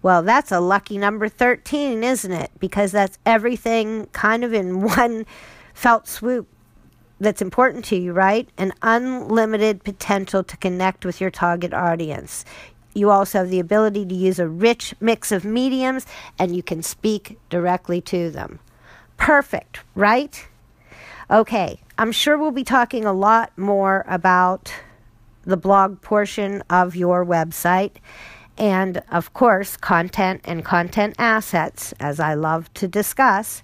Well, 0.01 0.23
that's 0.23 0.53
a 0.53 0.61
lucky 0.61 0.97
number 0.97 1.29
13, 1.29 2.05
isn't 2.05 2.33
it? 2.33 2.53
Because 2.61 2.93
that's 2.93 3.19
everything 3.27 4.07
kind 4.12 4.45
of 4.45 4.55
in 4.55 4.83
one 4.97 5.27
felt 5.75 6.07
swoop 6.07 6.47
that's 7.18 7.42
important 7.42 7.85
to 7.87 7.96
you, 7.96 8.12
right? 8.12 8.48
An 8.59 8.72
unlimited 8.83 9.85
potential 9.85 10.44
to 10.44 10.57
connect 10.57 11.05
with 11.05 11.20
your 11.20 11.31
target 11.31 11.72
audience. 11.72 12.44
You 12.94 13.11
also 13.11 13.38
have 13.38 13.50
the 13.50 13.61
ability 13.61 14.07
to 14.07 14.14
use 14.14 14.38
a 14.38 14.48
rich 14.48 14.94
mix 15.00 15.33
of 15.33 15.44
mediums 15.44 16.07
and 16.38 16.57
you 16.57 16.62
can 16.62 16.83
speak 16.83 17.38
directly 17.50 18.00
to 18.02 18.31
them. 18.31 18.59
Perfect, 19.16 19.81
right? 19.94 20.46
Okay, 21.31 21.81
I'm 21.98 22.12
sure 22.12 22.38
we'll 22.38 22.50
be 22.50 22.64
talking 22.64 23.05
a 23.05 23.12
lot 23.12 23.57
more 23.59 24.05
about 24.07 24.72
the 25.44 25.57
blog 25.57 26.00
portion 26.00 26.62
of 26.68 26.96
your 26.96 27.24
website 27.24 27.92
and, 28.59 29.02
of 29.11 29.33
course, 29.35 29.76
content 29.76 30.40
and 30.44 30.64
content 30.64 31.14
assets, 31.18 31.92
as 32.00 32.18
I 32.18 32.35
love 32.35 32.72
to 32.74 32.88
discuss. 32.88 33.62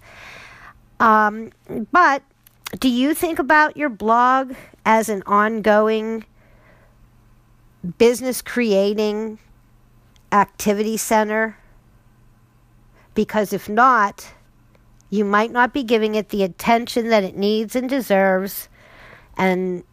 Um, 1.00 1.50
but 1.90 2.22
do 2.78 2.88
you 2.88 3.14
think 3.14 3.38
about 3.38 3.76
your 3.76 3.88
blog 3.88 4.54
as 4.85 5.08
an 5.08 5.22
ongoing 5.26 6.24
business 7.98 8.42
creating 8.42 9.38
activity 10.30 10.96
center? 10.96 11.58
Because 13.14 13.52
if 13.52 13.68
not, 13.68 14.32
you 15.11 15.24
might 15.24 15.50
not 15.50 15.74
be 15.74 15.82
giving 15.82 16.14
it 16.14 16.30
the 16.30 16.42
attention 16.42 17.08
that 17.08 17.24
it 17.24 17.37
needs 17.37 17.76
and 17.76 17.88
deserves 17.88 18.68
and 19.37 19.85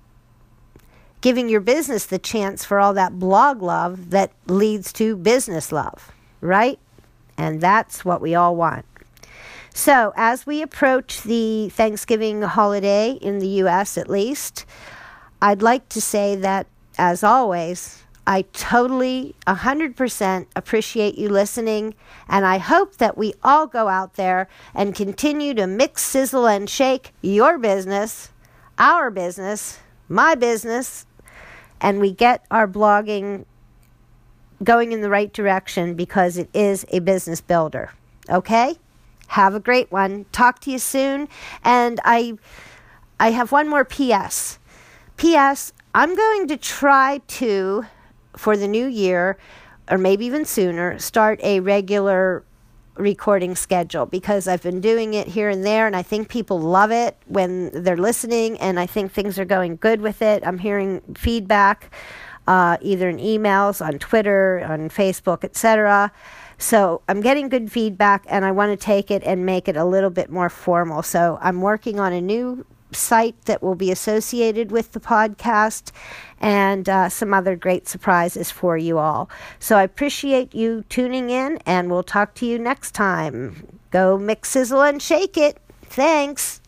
giving 1.19 1.49
your 1.49 1.59
business 1.59 2.05
the 2.05 2.19
chance 2.19 2.63
for 2.63 2.79
all 2.79 2.93
that 2.93 3.19
blog 3.19 3.61
love 3.61 4.11
that 4.11 4.31
leads 4.47 4.93
to 4.93 5.17
business 5.17 5.73
love, 5.73 6.13
right? 6.39 6.79
And 7.37 7.59
that's 7.59 8.05
what 8.05 8.21
we 8.21 8.35
all 8.35 8.55
want. 8.55 8.85
So, 9.79 10.11
as 10.17 10.45
we 10.45 10.61
approach 10.61 11.21
the 11.21 11.69
Thanksgiving 11.69 12.41
holiday 12.41 13.11
in 13.11 13.39
the 13.39 13.47
U.S., 13.63 13.97
at 13.97 14.09
least, 14.09 14.65
I'd 15.41 15.61
like 15.61 15.87
to 15.87 16.01
say 16.01 16.35
that, 16.35 16.67
as 16.97 17.23
always, 17.23 18.03
I 18.27 18.41
totally, 18.51 19.35
100% 19.47 20.47
appreciate 20.53 21.17
you 21.17 21.29
listening, 21.29 21.95
and 22.27 22.45
I 22.45 22.57
hope 22.57 22.97
that 22.97 23.17
we 23.17 23.33
all 23.41 23.67
go 23.67 23.87
out 23.87 24.15
there 24.15 24.49
and 24.75 24.93
continue 24.93 25.53
to 25.53 25.65
mix, 25.65 26.01
sizzle, 26.01 26.45
and 26.45 26.69
shake 26.69 27.13
your 27.21 27.57
business, 27.57 28.31
our 28.77 29.09
business, 29.09 29.79
my 30.09 30.35
business, 30.35 31.05
and 31.79 32.01
we 32.01 32.11
get 32.11 32.43
our 32.51 32.67
blogging 32.67 33.45
going 34.61 34.91
in 34.91 34.99
the 34.99 35.09
right 35.09 35.31
direction 35.31 35.93
because 35.93 36.37
it 36.37 36.49
is 36.53 36.85
a 36.89 36.99
business 36.99 37.39
builder. 37.39 37.93
Okay? 38.29 38.75
Have 39.29 39.55
a 39.55 39.59
great 39.59 39.91
one. 39.91 40.25
Talk 40.31 40.59
to 40.61 40.71
you 40.71 40.79
soon. 40.79 41.27
And 41.63 41.99
I 42.03 42.37
I 43.19 43.31
have 43.31 43.51
one 43.51 43.67
more 43.67 43.83
PS. 43.83 44.59
PS, 45.17 45.73
I'm 45.93 46.15
going 46.15 46.47
to 46.47 46.57
try 46.57 47.21
to 47.27 47.85
for 48.37 48.55
the 48.55 48.67
new 48.67 48.87
year 48.87 49.37
or 49.89 49.97
maybe 49.97 50.25
even 50.25 50.45
sooner 50.45 50.97
start 50.99 51.39
a 51.43 51.59
regular 51.59 52.43
recording 52.95 53.55
schedule 53.55 54.05
because 54.05 54.47
I've 54.47 54.61
been 54.61 54.81
doing 54.81 55.13
it 55.13 55.27
here 55.27 55.49
and 55.49 55.65
there, 55.65 55.87
and 55.87 55.95
I 55.95 56.03
think 56.03 56.29
people 56.29 56.59
love 56.59 56.91
it 56.91 57.17
when 57.27 57.71
they're 57.83 57.97
listening, 57.97 58.59
and 58.59 58.79
I 58.79 58.85
think 58.85 59.11
things 59.11 59.39
are 59.39 59.45
going 59.45 59.77
good 59.77 60.01
with 60.01 60.21
it. 60.21 60.45
I'm 60.45 60.59
hearing 60.59 61.01
feedback, 61.15 61.91
uh, 62.47 62.77
either 62.81 63.09
in 63.09 63.17
emails, 63.17 63.83
on 63.85 63.99
Twitter, 63.99 64.65
on 64.67 64.89
Facebook, 64.89 65.43
etc. 65.43 66.11
So 66.59 67.01
I'm 67.07 67.21
getting 67.21 67.49
good 67.49 67.71
feedback, 67.71 68.25
and 68.27 68.45
I 68.45 68.51
want 68.51 68.77
to 68.77 68.85
take 68.85 69.09
it 69.09 69.23
and 69.23 69.45
make 69.45 69.67
it 69.67 69.75
a 69.75 69.85
little 69.85 70.11
bit 70.11 70.29
more 70.29 70.49
formal. 70.49 71.01
So 71.01 71.39
I'm 71.41 71.61
working 71.61 71.99
on 71.99 72.13
a 72.13 72.21
new 72.21 72.65
site 72.91 73.39
that 73.45 73.63
will 73.63 73.75
be 73.75 73.91
associated 73.91 74.71
with 74.71 74.91
the 74.91 74.99
podcast 74.99 75.91
and 76.39 76.89
uh, 76.89 77.07
some 77.07 77.33
other 77.33 77.55
great 77.55 77.87
surprises 77.87 78.51
for 78.51 78.77
you 78.77 78.97
all. 78.97 79.29
So 79.59 79.77
I 79.77 79.83
appreciate 79.83 80.53
you 80.53 80.83
tuning 80.89 81.29
in, 81.29 81.59
and 81.65 81.89
we'll 81.89 82.03
talk 82.03 82.35
to 82.35 82.45
you 82.45 82.59
next 82.59 82.91
time. 82.91 83.79
Go 83.91 84.17
mix, 84.17 84.49
sizzle, 84.49 84.81
and 84.81 85.01
shake 85.01 85.37
it. 85.37 85.57
Thanks. 85.83 86.58